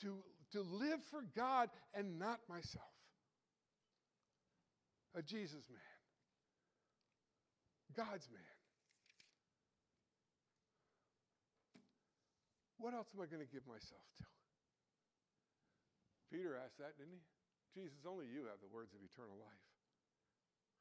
to, 0.00 0.16
to 0.52 0.60
live 0.60 0.98
for 1.10 1.22
God 1.36 1.68
and 1.94 2.18
not 2.18 2.40
myself. 2.48 2.88
A 5.14 5.22
Jesus 5.22 5.68
man, 5.70 5.96
God's 7.96 8.28
man. 8.32 8.57
What 12.78 12.94
else 12.94 13.08
am 13.14 13.20
I 13.20 13.26
going 13.26 13.44
to 13.44 13.52
give 13.52 13.66
myself 13.66 14.06
to? 14.18 14.24
Peter 16.30 16.56
asked 16.62 16.78
that, 16.78 16.96
didn't 16.96 17.12
he? 17.12 17.22
Jesus, 17.74 17.98
only 18.06 18.26
you 18.26 18.46
have 18.46 18.60
the 18.60 18.72
words 18.72 18.94
of 18.94 19.00
eternal 19.02 19.36
life. 19.38 19.64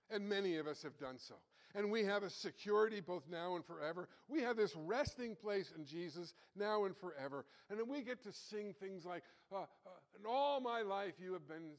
And 0.10 0.28
many 0.28 0.58
of 0.58 0.68
us 0.68 0.84
have 0.84 0.98
done 0.98 1.18
so. 1.18 1.36
And 1.76 1.92
we 1.92 2.04
have 2.06 2.24
a 2.24 2.30
security 2.30 3.02
both 3.02 3.24
now 3.30 3.56
and 3.56 3.66
forever. 3.66 4.08
We 4.30 4.42
have 4.42 4.56
this 4.56 4.74
resting 4.76 5.36
place 5.36 5.74
in 5.76 5.86
Jesus 5.86 6.34
now 6.56 6.86
and 6.86 6.96
forever. 6.96 7.46
And 7.70 7.78
then 7.78 7.88
we 7.90 8.02
get 8.02 8.24
to 8.24 8.32
sing 8.32 8.74
things 8.80 9.06
like, 9.06 9.24
uh, 9.52 9.58
uh, 9.58 9.66
And 10.16 10.26
all 10.26 10.62
my 10.62 10.82
life 10.82 11.14
you 11.20 11.34
have 11.34 11.48
been 11.48 11.76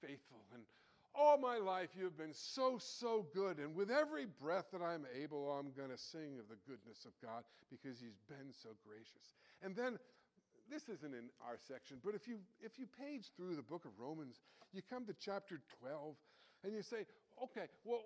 faithful. 0.00 0.44
And 0.54 0.62
all 1.18 1.36
my 1.36 1.58
life 1.58 1.90
you 1.98 2.04
have 2.04 2.16
been 2.16 2.32
so, 2.32 2.78
so 2.78 3.26
good. 3.34 3.58
And 3.58 3.74
with 3.74 3.90
every 3.90 4.26
breath 4.40 4.66
that 4.72 4.80
I'm 4.80 5.04
able, 5.20 5.50
I'm 5.50 5.72
going 5.76 5.90
to 5.90 5.98
sing 5.98 6.38
of 6.38 6.48
the 6.48 6.56
goodness 6.66 7.04
of 7.04 7.12
God 7.22 7.42
because 7.70 7.98
He's 7.98 8.18
been 8.28 8.52
so 8.52 8.70
gracious. 8.86 9.34
And 9.62 9.74
then, 9.74 9.98
this 10.70 10.88
isn't 10.88 11.14
in 11.14 11.32
our 11.42 11.56
section, 11.66 11.96
but 12.04 12.14
if 12.14 12.28
you, 12.28 12.38
if 12.60 12.78
you 12.78 12.86
page 12.86 13.32
through 13.36 13.56
the 13.56 13.62
book 13.62 13.84
of 13.84 13.90
Romans, 13.98 14.40
you 14.72 14.82
come 14.88 15.06
to 15.06 15.14
chapter 15.18 15.60
12 15.80 16.14
and 16.64 16.74
you 16.74 16.82
say, 16.82 17.06
okay, 17.42 17.66
well, 17.84 18.02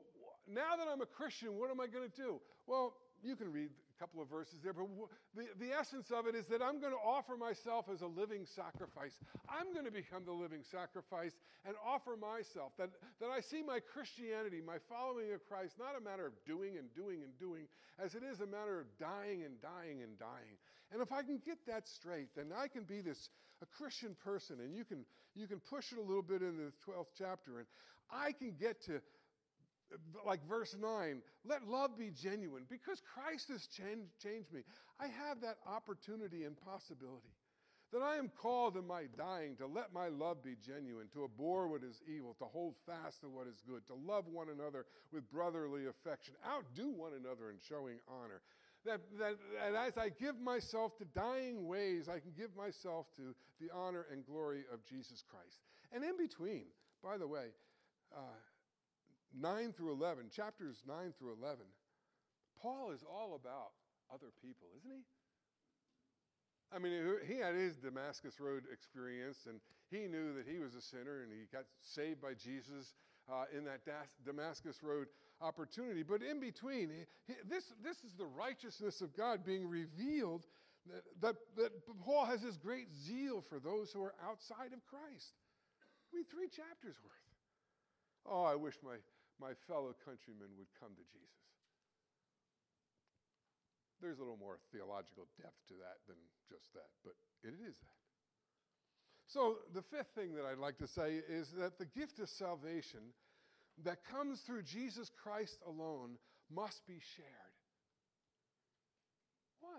now 0.48 0.76
that 0.76 0.86
I'm 0.90 1.00
a 1.00 1.06
Christian, 1.06 1.58
what 1.58 1.70
am 1.70 1.80
I 1.80 1.86
going 1.86 2.08
to 2.08 2.16
do? 2.16 2.40
Well, 2.66 2.94
you 3.22 3.36
can 3.36 3.52
read 3.52 3.70
couple 4.02 4.18
of 4.18 4.26
verses 4.26 4.58
there, 4.64 4.72
but 4.74 4.90
the, 5.38 5.46
the 5.62 5.70
essence 5.70 6.10
of 6.10 6.26
it 6.26 6.34
is 6.34 6.50
that 6.50 6.58
I'm 6.58 6.82
going 6.82 6.90
to 6.92 7.04
offer 7.06 7.36
myself 7.36 7.86
as 7.86 8.02
a 8.02 8.10
living 8.10 8.42
sacrifice. 8.42 9.14
I'm 9.46 9.70
going 9.72 9.86
to 9.86 9.94
become 9.94 10.26
the 10.26 10.34
living 10.34 10.66
sacrifice 10.66 11.38
and 11.62 11.78
offer 11.86 12.18
myself. 12.18 12.74
That, 12.82 12.90
that 13.22 13.30
I 13.30 13.38
see 13.38 13.62
my 13.62 13.78
Christianity, 13.78 14.58
my 14.58 14.82
following 14.90 15.30
of 15.30 15.46
Christ, 15.46 15.78
not 15.78 15.94
a 15.94 16.02
matter 16.02 16.26
of 16.26 16.34
doing 16.44 16.82
and 16.82 16.90
doing 16.98 17.22
and 17.22 17.30
doing, 17.38 17.70
as 18.02 18.16
it 18.16 18.26
is 18.26 18.40
a 18.40 18.46
matter 18.46 18.80
of 18.82 18.90
dying 18.98 19.46
and 19.46 19.54
dying 19.62 20.02
and 20.02 20.18
dying. 20.18 20.58
And 20.90 21.00
if 21.00 21.12
I 21.12 21.22
can 21.22 21.38
get 21.38 21.62
that 21.70 21.86
straight, 21.86 22.34
then 22.34 22.50
I 22.50 22.66
can 22.66 22.82
be 22.82 23.02
this 23.02 23.30
a 23.62 23.66
Christian 23.66 24.16
person, 24.24 24.58
and 24.58 24.74
you 24.74 24.82
can 24.82 25.06
you 25.38 25.46
can 25.46 25.60
push 25.60 25.92
it 25.92 25.98
a 25.98 26.02
little 26.02 26.26
bit 26.26 26.42
into 26.42 26.74
the 26.74 26.74
12th 26.82 27.14
chapter, 27.16 27.62
and 27.62 27.68
I 28.10 28.32
can 28.32 28.52
get 28.58 28.82
to 28.86 29.00
like 30.26 30.40
verse 30.48 30.74
9, 30.78 31.22
let 31.44 31.66
love 31.66 31.98
be 31.98 32.10
genuine 32.10 32.64
because 32.68 33.00
Christ 33.14 33.48
has 33.48 33.66
changed, 33.66 34.10
changed 34.22 34.52
me. 34.52 34.62
I 35.00 35.06
have 35.06 35.40
that 35.42 35.56
opportunity 35.66 36.44
and 36.44 36.56
possibility 36.56 37.32
that 37.92 38.02
I 38.02 38.16
am 38.16 38.30
called 38.40 38.76
in 38.76 38.86
my 38.86 39.04
dying 39.18 39.54
to 39.56 39.66
let 39.66 39.92
my 39.92 40.08
love 40.08 40.42
be 40.42 40.56
genuine, 40.66 41.08
to 41.12 41.24
abhor 41.24 41.68
what 41.68 41.82
is 41.84 42.00
evil, 42.08 42.34
to 42.38 42.46
hold 42.46 42.74
fast 42.86 43.20
to 43.20 43.28
what 43.28 43.46
is 43.46 43.62
good, 43.68 43.86
to 43.88 43.94
love 43.94 44.24
one 44.32 44.48
another 44.48 44.86
with 45.12 45.30
brotherly 45.30 45.86
affection, 45.86 46.34
outdo 46.46 46.90
one 46.90 47.12
another 47.12 47.50
in 47.50 47.58
showing 47.68 47.98
honor. 48.08 48.40
That, 48.86 49.00
that, 49.18 49.36
that 49.54 49.88
as 49.88 49.98
I 49.98 50.08
give 50.08 50.40
myself 50.40 50.96
to 50.98 51.04
dying 51.14 51.66
ways, 51.68 52.08
I 52.08 52.18
can 52.18 52.32
give 52.36 52.56
myself 52.56 53.06
to 53.16 53.34
the 53.60 53.72
honor 53.72 54.06
and 54.10 54.24
glory 54.24 54.64
of 54.72 54.84
Jesus 54.86 55.22
Christ. 55.30 55.58
And 55.92 56.02
in 56.02 56.16
between, 56.16 56.64
by 57.04 57.18
the 57.18 57.28
way, 57.28 57.52
uh, 58.16 58.20
9 59.38 59.72
through 59.72 59.92
11, 59.92 60.30
chapters 60.34 60.82
9 60.86 61.14
through 61.18 61.34
11, 61.40 61.64
Paul 62.60 62.92
is 62.92 63.02
all 63.02 63.34
about 63.34 63.72
other 64.12 64.32
people, 64.42 64.68
isn't 64.78 64.90
he? 64.90 65.02
I 66.74 66.78
mean, 66.78 66.92
he 67.26 67.36
had 67.36 67.54
his 67.54 67.76
Damascus 67.76 68.40
Road 68.40 68.64
experience, 68.72 69.46
and 69.46 69.60
he 69.90 70.08
knew 70.08 70.32
that 70.34 70.46
he 70.48 70.58
was 70.58 70.74
a 70.74 70.80
sinner, 70.80 71.22
and 71.22 71.30
he 71.30 71.44
got 71.52 71.64
saved 71.82 72.20
by 72.20 72.32
Jesus 72.32 72.94
uh, 73.30 73.44
in 73.56 73.64
that 73.64 73.80
Damascus 74.24 74.82
Road 74.82 75.08
opportunity. 75.40 76.02
But 76.02 76.22
in 76.22 76.40
between, 76.40 76.90
he, 77.26 77.34
this, 77.48 77.64
this 77.84 77.98
is 78.04 78.14
the 78.16 78.24
righteousness 78.26 79.02
of 79.02 79.14
God 79.14 79.44
being 79.44 79.68
revealed 79.68 80.46
that, 80.86 81.02
that, 81.20 81.36
that 81.56 81.72
Paul 82.04 82.24
has 82.24 82.40
this 82.40 82.56
great 82.56 82.88
zeal 82.92 83.44
for 83.48 83.58
those 83.58 83.92
who 83.92 84.02
are 84.02 84.14
outside 84.24 84.72
of 84.72 84.84
Christ. 84.86 85.34
I 86.12 86.16
mean, 86.16 86.24
three 86.30 86.48
chapters 86.48 86.96
worth. 87.04 87.22
Oh, 88.26 88.44
I 88.44 88.54
wish 88.54 88.74
my, 88.82 88.96
my 89.40 89.52
fellow 89.68 89.94
countrymen 90.04 90.52
would 90.58 90.70
come 90.78 90.92
to 90.96 91.04
Jesus. 91.12 91.42
There's 94.00 94.18
a 94.18 94.22
little 94.22 94.40
more 94.40 94.58
theological 94.74 95.30
depth 95.38 95.62
to 95.68 95.74
that 95.78 96.02
than 96.10 96.18
just 96.50 96.72
that, 96.74 96.90
but 97.06 97.14
it 97.46 97.54
is 97.54 97.78
that. 97.78 98.02
So, 99.28 99.58
the 99.72 99.82
fifth 99.82 100.10
thing 100.14 100.34
that 100.34 100.44
I'd 100.44 100.58
like 100.58 100.78
to 100.78 100.88
say 100.88 101.22
is 101.28 101.48
that 101.56 101.78
the 101.78 101.86
gift 101.86 102.18
of 102.18 102.28
salvation 102.28 103.00
that 103.84 104.04
comes 104.10 104.40
through 104.40 104.62
Jesus 104.62 105.10
Christ 105.22 105.56
alone 105.66 106.18
must 106.50 106.86
be 106.86 106.98
shared. 107.16 107.28
Why? 109.60 109.78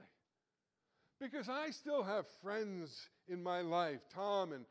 Because 1.20 1.50
I 1.50 1.70
still 1.72 2.04
have 2.04 2.26
friends 2.42 2.90
in 3.28 3.44
my 3.44 3.62
life, 3.62 4.00
Tom 4.14 4.54
and, 4.54 4.66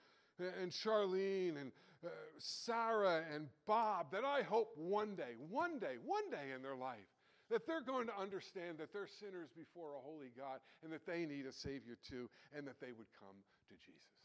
and 0.61 0.73
Charlene 0.73 1.61
and 1.61 1.73
uh, 2.05 2.09
Sarah 2.39 3.23
and 3.33 3.49
Bob 3.67 4.11
that 4.13 4.25
I 4.25 4.43
hope 4.43 4.73
one 4.77 5.15
day, 5.15 5.39
one 5.51 5.79
day, 5.79 5.97
one 6.05 6.31
day 6.31 6.55
in 6.55 6.63
their 6.63 6.77
life, 6.77 7.07
that 7.51 7.67
they're 7.67 7.85
going 7.85 8.07
to 8.07 8.17
understand 8.19 8.79
that 8.79 8.93
they're 8.93 9.07
sinners 9.07 9.51
before 9.55 9.93
a 9.93 10.01
holy 10.01 10.33
God 10.37 10.61
and 10.83 10.93
that 10.93 11.07
they 11.07 11.27
need 11.27 11.47
a 11.47 11.53
Savior 11.53 11.99
too, 12.01 12.29
and 12.57 12.67
that 12.67 12.81
they 12.81 12.93
would 12.97 13.11
come 13.21 13.37
to 13.69 13.75
Jesus. 13.77 14.17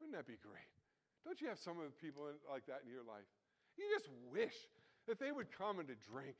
Wouldn't 0.00 0.16
that 0.16 0.26
be 0.26 0.38
great? 0.42 0.72
Don't 1.24 1.40
you 1.40 1.48
have 1.48 1.58
some 1.58 1.78
of 1.78 1.84
the 1.84 1.98
people 2.00 2.24
like 2.50 2.66
that 2.66 2.82
in 2.84 2.90
your 2.90 3.06
life? 3.06 3.26
You 3.76 3.84
just 3.94 4.08
wish 4.32 4.54
that 5.06 5.20
they 5.20 5.30
would 5.30 5.50
come 5.52 5.78
and 5.78 5.88
to 5.88 5.94
drink. 6.10 6.36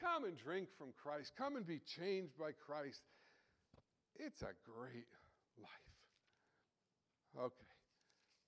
Come 0.00 0.24
and 0.24 0.36
drink 0.36 0.68
from 0.76 0.88
Christ. 1.00 1.32
Come 1.36 1.56
and 1.56 1.66
be 1.66 1.80
changed 1.80 2.36
by 2.38 2.52
Christ. 2.52 3.02
It's 4.18 4.42
a 4.42 4.54
great 4.66 5.06
life. 5.58 5.94
Okay. 7.38 7.67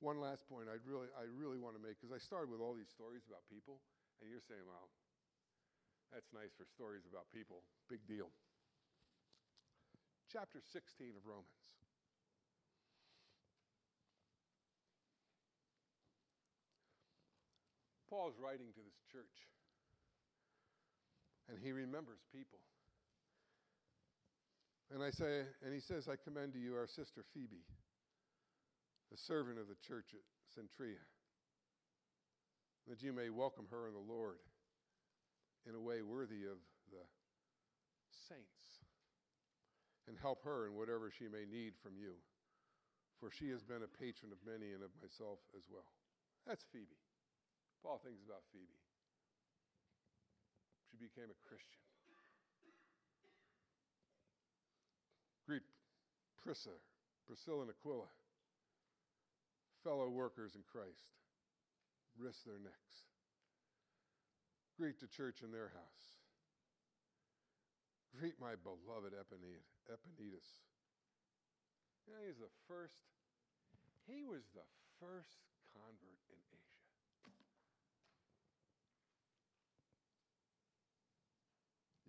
One 0.00 0.16
last 0.16 0.48
point 0.48 0.64
I 0.72 0.80
really, 0.88 1.12
I 1.12 1.28
really 1.28 1.60
want 1.60 1.76
to 1.76 1.82
make, 1.82 2.00
because 2.00 2.08
I 2.08 2.16
started 2.16 2.48
with 2.48 2.64
all 2.64 2.72
these 2.72 2.88
stories 2.88 3.20
about 3.28 3.44
people, 3.52 3.84
and 4.20 4.32
you're 4.32 4.40
saying, 4.40 4.64
well, 4.64 4.88
that's 6.08 6.32
nice 6.32 6.56
for 6.56 6.64
stories 6.64 7.04
about 7.04 7.28
people. 7.28 7.60
Big 7.88 8.00
deal. 8.08 8.32
Chapter 10.32 10.64
16 10.64 11.20
of 11.20 11.28
Romans. 11.28 11.52
Paul's 18.08 18.34
writing 18.40 18.72
to 18.74 18.82
this 18.82 18.98
church, 19.12 19.46
and 21.46 21.60
he 21.62 21.70
remembers 21.70 22.24
people. 22.32 22.58
And 24.90 25.04
I 25.04 25.10
say, 25.10 25.46
and 25.62 25.72
he 25.72 25.78
says, 25.78 26.08
I 26.08 26.16
commend 26.16 26.54
to 26.54 26.58
you 26.58 26.74
our 26.74 26.88
sister 26.88 27.22
Phoebe 27.32 27.62
servant 29.26 29.60
of 29.60 29.68
the 29.68 29.76
church 29.84 30.16
at 30.16 30.24
Cenchreae, 30.48 30.96
that 32.88 33.02
you 33.02 33.12
may 33.12 33.28
welcome 33.28 33.68
her 33.70 33.86
in 33.86 33.92
the 33.92 34.08
Lord 34.12 34.40
in 35.68 35.76
a 35.76 35.80
way 35.80 36.00
worthy 36.00 36.48
of 36.48 36.56
the 36.88 37.04
saints, 38.28 38.80
and 40.08 40.16
help 40.16 40.42
her 40.44 40.66
in 40.66 40.72
whatever 40.72 41.12
she 41.12 41.28
may 41.28 41.44
need 41.44 41.76
from 41.76 42.00
you, 42.00 42.16
for 43.20 43.28
she 43.28 43.52
has 43.52 43.60
been 43.60 43.84
a 43.84 43.96
patron 44.00 44.32
of 44.32 44.40
many 44.40 44.72
and 44.72 44.80
of 44.80 44.90
myself 45.04 45.38
as 45.52 45.68
well. 45.68 45.92
That's 46.48 46.64
Phoebe. 46.72 46.96
Paul 47.84 48.00
thinks 48.00 48.24
about 48.24 48.48
Phoebe. 48.48 48.80
She 50.88 50.96
became 50.96 51.28
a 51.28 51.38
Christian. 51.44 51.84
Greet 55.44 55.66
Prisca, 56.40 56.74
Priscilla 57.26 57.68
and 57.68 57.70
Aquila 57.70 58.08
fellow 59.82 60.08
workers 60.08 60.54
in 60.54 60.62
Christ 60.66 61.20
risk 62.18 62.44
their 62.44 62.60
necks. 62.60 63.08
Greet 64.76 65.00
the 65.00 65.08
church 65.08 65.42
in 65.44 65.52
their 65.52 65.72
house. 65.72 66.08
Greet 68.16 68.40
my 68.40 68.56
beloved 68.58 69.14
Epaenetus. 69.14 70.50
You 72.08 72.16
know, 72.16 72.22
he's 72.26 72.42
the 72.42 72.50
first, 72.66 73.06
he 74.08 74.24
was 74.24 74.48
the 74.56 74.66
first 74.98 75.46
convert 75.70 76.20
in 76.32 76.40
Asia. 76.50 76.80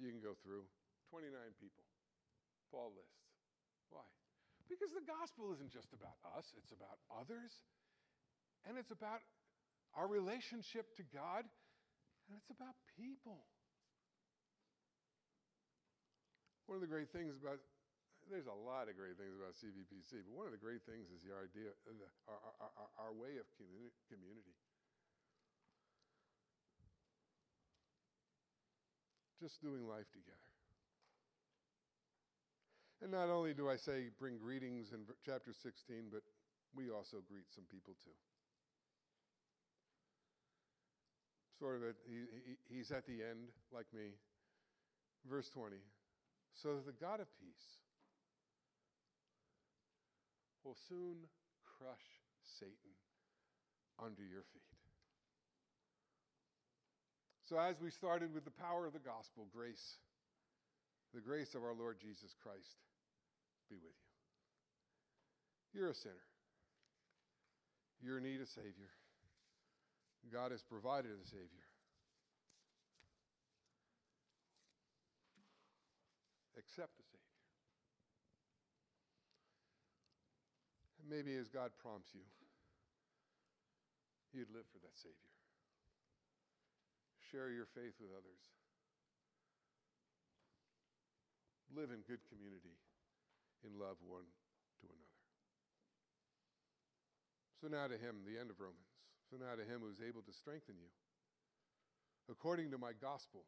You 0.02 0.10
can 0.10 0.18
go 0.18 0.34
through 0.42 0.66
29 1.14 1.30
people. 1.62 1.86
Paul 2.74 2.96
lists. 2.98 3.30
Why? 3.92 4.08
Because 4.72 4.96
the 4.96 5.04
gospel 5.04 5.52
isn't 5.52 5.76
just 5.76 5.92
about 5.92 6.16
us, 6.32 6.48
it's 6.56 6.72
about 6.72 6.96
others, 7.12 7.52
and 8.64 8.80
it's 8.80 8.96
about 8.96 9.20
our 10.00 10.08
relationship 10.08 10.96
to 10.96 11.04
God, 11.12 11.44
and 11.44 12.40
it's 12.40 12.48
about 12.48 12.72
people. 12.96 13.44
One 16.72 16.80
of 16.80 16.84
the 16.88 16.88
great 16.88 17.12
things 17.12 17.36
about 17.36 17.60
there's 18.32 18.48
a 18.48 18.56
lot 18.64 18.88
of 18.88 18.96
great 18.96 19.20
things 19.20 19.36
about 19.36 19.60
CVPC, 19.60 20.24
but 20.24 20.32
one 20.32 20.48
of 20.48 20.56
the 20.56 20.62
great 20.62 20.88
things 20.88 21.12
is 21.12 21.20
the 21.26 21.36
idea, 21.36 21.76
uh, 21.84 21.92
the, 21.92 22.08
our, 22.32 22.40
our, 22.64 22.90
our, 23.10 23.14
way 23.18 23.36
of 23.36 23.50
community. 23.58 24.56
Just 29.42 29.60
doing 29.60 29.84
life 29.84 30.08
together. 30.16 30.61
And 33.02 33.12
not 33.12 33.30
only 33.30 33.54
do 33.54 33.70
I 33.70 33.78
say 33.78 34.14
bring 34.20 34.38
greetings 34.38 34.94
in 34.94 35.02
chapter 35.26 35.54
16, 35.54 36.14
but 36.14 36.22
we 36.76 36.92
also 36.92 37.18
greet 37.28 37.50
some 37.54 37.66
people 37.72 37.96
too. 38.06 38.14
Sort 41.58 41.78
of, 41.78 41.84
at, 41.90 41.96
he, 42.06 42.26
he, 42.46 42.78
he's 42.78 42.92
at 42.92 43.06
the 43.06 43.26
end, 43.26 43.50
like 43.74 43.86
me. 43.94 44.14
Verse 45.30 45.50
20. 45.50 45.78
So 46.54 46.76
that 46.76 46.86
the 46.86 46.94
God 46.94 47.20
of 47.20 47.28
peace 47.40 47.82
will 50.64 50.78
soon 50.90 51.26
crush 51.78 52.06
Satan 52.60 52.94
under 53.98 54.22
your 54.22 54.46
feet. 54.54 54.62
So, 57.50 57.58
as 57.58 57.76
we 57.82 57.90
started 57.90 58.34
with 58.34 58.46
the 58.46 58.52
power 58.52 58.86
of 58.86 58.94
the 58.94 59.00
gospel, 59.04 59.48
grace, 59.54 59.98
the 61.14 61.20
grace 61.20 61.54
of 61.54 61.64
our 61.64 61.74
Lord 61.74 61.98
Jesus 62.00 62.34
Christ 62.42 62.78
be 63.72 63.80
with 63.80 63.96
you. 63.96 65.80
You're 65.80 65.90
a 65.90 65.96
sinner. 65.96 66.28
You're 68.04 68.20
in 68.20 68.28
need 68.28 68.44
of 68.44 68.52
Savior. 68.52 68.92
God 70.28 70.52
has 70.52 70.62
provided 70.62 71.12
a 71.16 71.26
Savior. 71.26 71.66
Accept 76.60 76.92
the 77.00 77.08
Savior. 77.08 77.40
And 81.00 81.08
maybe 81.10 81.40
as 81.40 81.48
God 81.48 81.72
prompts 81.82 82.12
you, 82.14 82.28
you'd 84.36 84.52
live 84.52 84.68
for 84.72 84.80
that 84.84 84.96
Savior. 85.00 85.32
Share 87.32 87.50
your 87.50 87.66
faith 87.72 87.96
with 88.00 88.12
others. 88.12 88.44
Live 91.72 91.90
in 91.96 92.04
good 92.04 92.20
community 92.28 92.76
in 93.66 93.78
love 93.78 93.98
one 94.02 94.28
to 94.82 94.86
another. 94.90 95.22
So 97.62 97.70
now 97.70 97.86
to 97.86 97.98
him, 97.98 98.26
the 98.26 98.40
end 98.42 98.50
of 98.50 98.58
Romans. 98.58 98.90
So 99.30 99.38
now 99.38 99.54
to 99.56 99.64
him 99.64 99.86
who's 99.86 100.02
able 100.02 100.26
to 100.26 100.34
strengthen 100.34 100.76
you, 100.82 100.92
according 102.28 102.72
to 102.74 102.78
my 102.82 102.92
gospel 102.98 103.46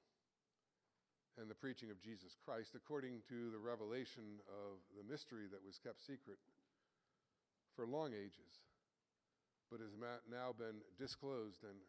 and 1.36 1.50
the 1.50 1.58
preaching 1.58 1.90
of 1.90 1.98
Jesus 1.98 2.38
Christ, 2.46 2.78
according 2.78 3.26
to 3.28 3.50
the 3.50 3.58
revelation 3.58 4.38
of 4.48 4.78
the 4.94 5.04
mystery 5.04 5.50
that 5.50 5.66
was 5.66 5.82
kept 5.82 6.00
secret 6.00 6.38
for 7.76 7.90
long 7.90 8.14
ages, 8.14 8.62
but 9.74 9.82
has 9.82 9.98
now 10.30 10.54
been 10.54 10.86
disclosed 11.02 11.66
and 11.66 11.82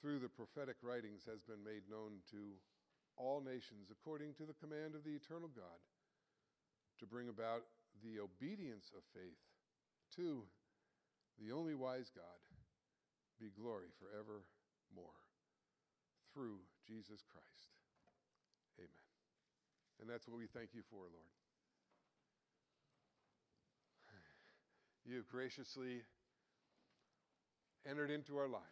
through 0.00 0.18
the 0.18 0.32
prophetic 0.32 0.80
writings 0.80 1.28
has 1.28 1.44
been 1.44 1.60
made 1.60 1.84
known 1.84 2.24
to 2.32 2.56
all 3.20 3.44
nations 3.44 3.92
according 3.92 4.32
to 4.32 4.48
the 4.48 4.56
command 4.56 4.96
of 4.96 5.04
the 5.04 5.12
eternal 5.12 5.52
God 5.52 5.76
to 7.00 7.06
bring 7.06 7.28
about 7.28 7.64
the 8.04 8.20
obedience 8.20 8.92
of 8.96 9.02
faith 9.12 9.40
to 10.16 10.44
the 11.40 11.52
only 11.52 11.74
wise 11.74 12.12
God 12.14 12.40
be 13.40 13.48
glory 13.56 13.88
forevermore 13.96 15.16
through 16.32 16.60
Jesus 16.86 17.24
Christ. 17.24 17.72
Amen. 18.78 19.08
And 20.00 20.08
that's 20.08 20.28
what 20.28 20.36
we 20.36 20.46
thank 20.46 20.76
you 20.76 20.82
for, 20.88 21.08
Lord. 21.08 21.32
You 25.08 25.16
have 25.16 25.28
graciously 25.28 26.04
entered 27.88 28.10
into 28.10 28.36
our 28.36 28.48
lives. 28.48 28.68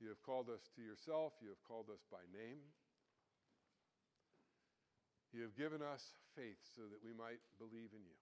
You 0.00 0.08
have 0.08 0.20
called 0.20 0.52
us 0.52 0.68
to 0.76 0.82
yourself. 0.84 1.32
You 1.40 1.48
have 1.48 1.62
called 1.64 1.88
us 1.88 2.04
by 2.12 2.20
name. 2.28 2.60
You 5.32 5.42
have 5.42 5.56
given 5.56 5.82
us 5.82 6.02
faith 6.34 6.60
so 6.74 6.82
that 6.88 7.02
we 7.04 7.12
might 7.12 7.40
believe 7.58 7.92
in 7.92 8.02
you. 8.04 8.16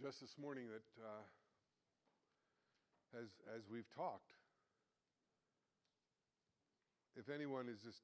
Just 0.00 0.20
this 0.20 0.32
morning, 0.40 0.64
that 0.72 0.88
uh, 0.96 1.24
as 3.20 3.28
as 3.52 3.68
we've 3.68 3.88
talked, 3.92 4.32
if 7.20 7.28
anyone 7.28 7.68
is 7.68 7.76
just 7.84 8.00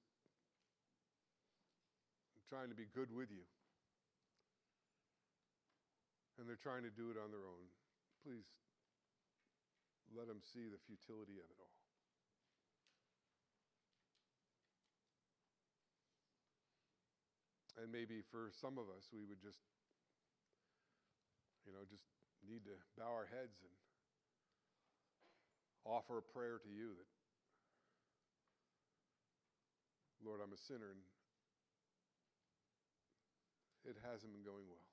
trying 2.52 2.68
to 2.68 2.76
be 2.76 2.84
good 2.92 3.08
with 3.08 3.32
you, 3.32 3.48
and 6.36 6.44
they're 6.44 6.60
trying 6.60 6.84
to 6.84 6.92
do 6.92 7.08
it 7.08 7.16
on 7.16 7.32
their 7.32 7.48
own, 7.48 7.64
please 8.20 8.44
let 10.12 10.28
them 10.28 10.44
see 10.52 10.68
the 10.68 10.78
futility 10.84 11.40
of 11.40 11.48
it 11.48 11.58
all. 11.58 11.85
And 17.76 17.92
maybe 17.92 18.24
for 18.32 18.48
some 18.56 18.80
of 18.80 18.88
us, 18.88 19.12
we 19.12 19.28
would 19.28 19.40
just, 19.40 19.60
you 21.68 21.72
know, 21.76 21.84
just 21.84 22.08
need 22.40 22.64
to 22.64 22.76
bow 22.96 23.12
our 23.12 23.28
heads 23.28 23.60
and 23.60 23.74
offer 25.84 26.18
a 26.18 26.24
prayer 26.24 26.56
to 26.58 26.70
you 26.72 26.96
that, 26.96 27.10
Lord, 30.24 30.40
I'm 30.40 30.56
a 30.56 30.58
sinner 30.58 30.88
and 30.90 31.04
it 33.84 34.00
hasn't 34.02 34.32
been 34.32 34.42
going 34.42 34.66
well. 34.66 34.88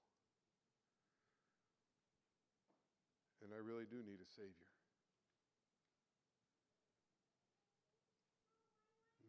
And 3.41 3.51
I 3.55 3.59
really 3.63 3.87
do 3.89 4.03
need 4.03 4.21
a 4.21 4.29
Savior. 4.35 4.69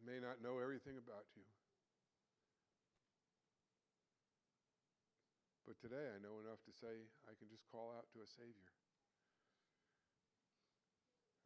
May 0.05 0.21
not 0.21 0.37
know 0.37 0.61
everything 0.61 1.01
about 1.01 1.25
you. 1.33 1.41
Today 5.85 6.09
I 6.09 6.17
know 6.17 6.41
enough 6.41 6.65
to 6.65 6.73
say 6.73 7.05
I 7.29 7.37
can 7.37 7.45
just 7.45 7.61
call 7.69 7.93
out 7.93 8.09
to 8.17 8.25
a 8.25 8.29
Savior 8.29 8.73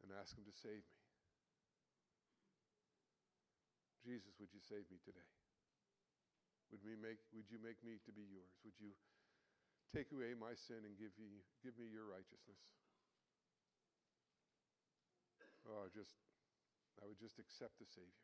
and 0.00 0.08
ask 0.16 0.32
Him 0.32 0.48
to 0.48 0.54
save 0.56 0.80
me. 0.80 1.00
Jesus, 4.00 4.32
would 4.40 4.48
you 4.56 4.64
save 4.64 4.88
me 4.88 4.96
today? 5.04 5.28
Would, 6.72 6.80
we 6.80 6.96
make, 6.96 7.20
would 7.36 7.52
you 7.52 7.60
make 7.60 7.76
me 7.84 8.00
to 8.08 8.12
be 8.16 8.24
yours? 8.24 8.56
Would 8.64 8.80
you 8.80 8.96
Take 9.90 10.14
away 10.14 10.38
my 10.38 10.54
sin 10.54 10.86
and 10.86 10.94
give 10.94 11.10
me, 11.18 11.42
give 11.66 11.74
me 11.74 11.90
your 11.90 12.06
righteousness. 12.06 12.62
Oh, 15.66 15.90
just, 15.90 16.14
I 17.02 17.10
would 17.10 17.18
just 17.18 17.42
accept 17.42 17.74
the 17.82 17.90
Savior. 17.90 18.22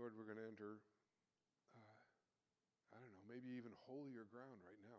Lord, 0.00 0.16
we're 0.16 0.24
going 0.24 0.40
to 0.40 0.48
enter, 0.48 0.80
uh, 1.76 2.00
I 2.88 3.04
don't 3.04 3.12
know, 3.12 3.20
maybe 3.28 3.52
even 3.52 3.68
holier 3.84 4.24
ground 4.32 4.64
right 4.64 4.80
now 4.80 4.96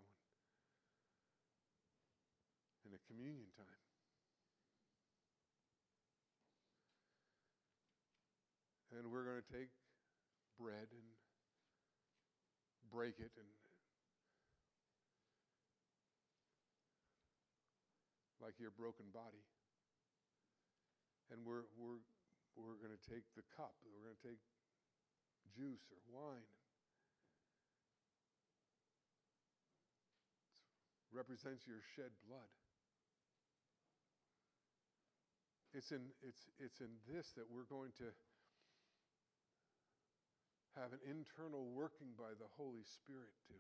in 2.86 2.94
a 2.94 3.02
communion 3.10 3.50
time. 3.58 3.82
And 8.94 9.10
we're 9.10 9.26
going 9.26 9.42
to 9.42 9.50
take 9.50 9.74
bread 10.62 10.94
and 10.94 11.08
break 12.94 13.18
it 13.18 13.34
and 13.42 13.50
like 18.38 18.54
your 18.62 18.70
broken 18.70 19.10
body. 19.10 19.42
And 21.34 21.42
we're, 21.42 21.66
we're, 21.74 22.06
we're 22.54 22.78
going 22.78 22.94
to 22.94 23.04
take 23.10 23.26
the 23.34 23.42
cup, 23.58 23.74
we're 23.82 24.06
going 24.06 24.22
to 24.22 24.28
take 24.30 24.38
juice 25.56 25.86
or 25.92 26.02
wine. 26.12 26.48
It 31.12 31.14
represents 31.16 31.68
your 31.68 31.84
shed 31.96 32.12
blood. 32.28 32.52
It's 35.72 35.92
in, 35.92 36.12
it's, 36.20 36.52
it's 36.60 36.84
in 36.84 36.92
this 37.08 37.32
that 37.40 37.48
we're 37.48 37.68
going 37.68 37.96
to 38.04 38.12
have 40.76 40.92
an 40.92 41.04
internal 41.08 41.68
working 41.72 42.16
by 42.16 42.36
the 42.36 42.48
Holy 42.60 42.84
Spirit 42.84 43.32
to 43.48 43.56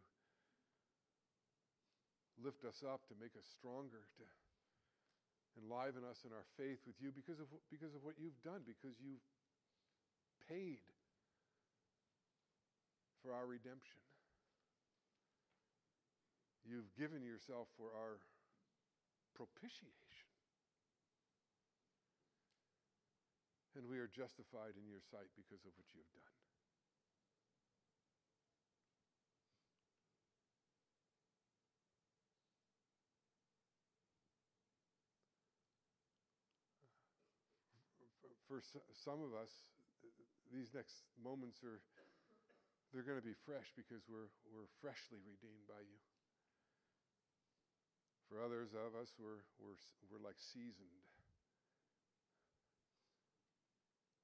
lift 2.39 2.63
us 2.67 2.83
up, 2.83 3.07
to 3.07 3.15
make 3.19 3.35
us 3.39 3.47
stronger, 3.47 4.07
to 4.19 4.25
enliven 5.59 6.03
us 6.07 6.23
in 6.23 6.31
our 6.31 6.47
faith 6.55 6.79
with 6.87 6.95
you 6.99 7.11
because 7.11 7.39
of, 7.39 7.47
because 7.71 7.95
of 7.95 8.03
what 8.03 8.15
you've 8.19 8.39
done, 8.43 8.63
because 8.63 8.95
you've 8.99 9.23
paid 10.47 10.83
for 13.21 13.33
our 13.33 13.45
redemption. 13.45 14.01
You've 16.65 16.93
given 16.97 17.23
yourself 17.23 17.67
for 17.77 17.89
our 17.93 18.21
propitiation. 19.33 20.31
and 23.75 23.87
we 23.87 23.99
are 23.99 24.09
justified 24.11 24.75
in 24.75 24.83
your 24.83 24.99
sight 24.99 25.31
because 25.39 25.63
of 25.63 25.71
what 25.79 25.87
you 25.95 26.03
have 26.03 26.11
done. 26.11 26.35
For 38.51 38.59
some 38.91 39.23
of 39.23 39.31
us, 39.31 39.47
these 40.51 40.75
next 40.75 41.07
moments 41.23 41.63
are 41.63 41.79
they're 42.91 43.07
going 43.07 43.19
to 43.19 43.25
be 43.25 43.35
fresh 43.47 43.71
because 43.73 44.03
we're, 44.07 44.29
we're 44.51 44.69
freshly 44.83 45.23
redeemed 45.23 45.65
by 45.67 45.79
you. 45.79 45.99
For 48.27 48.39
others 48.43 48.71
of 48.71 48.95
us, 48.95 49.11
we're, 49.19 49.43
we're, 49.59 49.79
we're 50.07 50.23
like 50.23 50.39
seasoned 50.39 51.01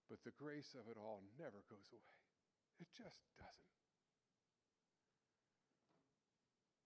But 0.08 0.24
the 0.24 0.32
grace 0.40 0.72
of 0.80 0.88
it 0.88 0.96
all 0.96 1.20
never 1.36 1.64
goes 1.68 1.92
away. 1.92 2.20
It 2.80 2.88
just 2.96 3.20
doesn't. 3.36 3.76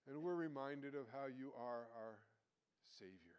And 0.10 0.24
we're 0.24 0.36
reminded 0.36 0.96
of 0.96 1.06
how 1.14 1.30
you 1.30 1.54
are 1.54 1.86
our 1.94 2.18
Savior 2.98 3.38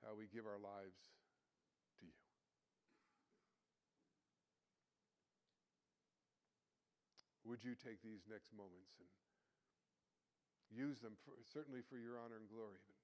and 0.00 0.08
how 0.08 0.16
we 0.16 0.24
give 0.32 0.46
our 0.46 0.58
lives 0.58 0.96
to 2.00 2.06
you. 2.06 2.16
Would 7.44 7.64
you 7.64 7.74
take 7.74 8.02
these 8.04 8.28
next 8.28 8.52
moments 8.52 8.96
and 9.00 9.08
use 10.70 11.00
them 11.00 11.16
for, 11.24 11.34
certainly 11.42 11.80
for 11.82 11.96
your 11.96 12.20
honor 12.20 12.36
and 12.38 12.48
glory, 12.48 12.78
but 12.84 12.96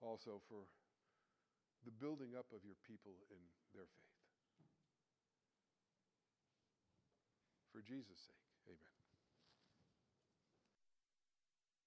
also 0.00 0.40
for 0.48 0.66
the 1.84 1.94
building 1.94 2.38
up 2.38 2.46
of 2.54 2.62
your 2.62 2.78
people 2.86 3.18
in 3.30 3.40
their 3.74 3.90
faith. 3.90 4.12
For 7.74 7.82
Jesus' 7.82 8.20
sake. 8.22 8.41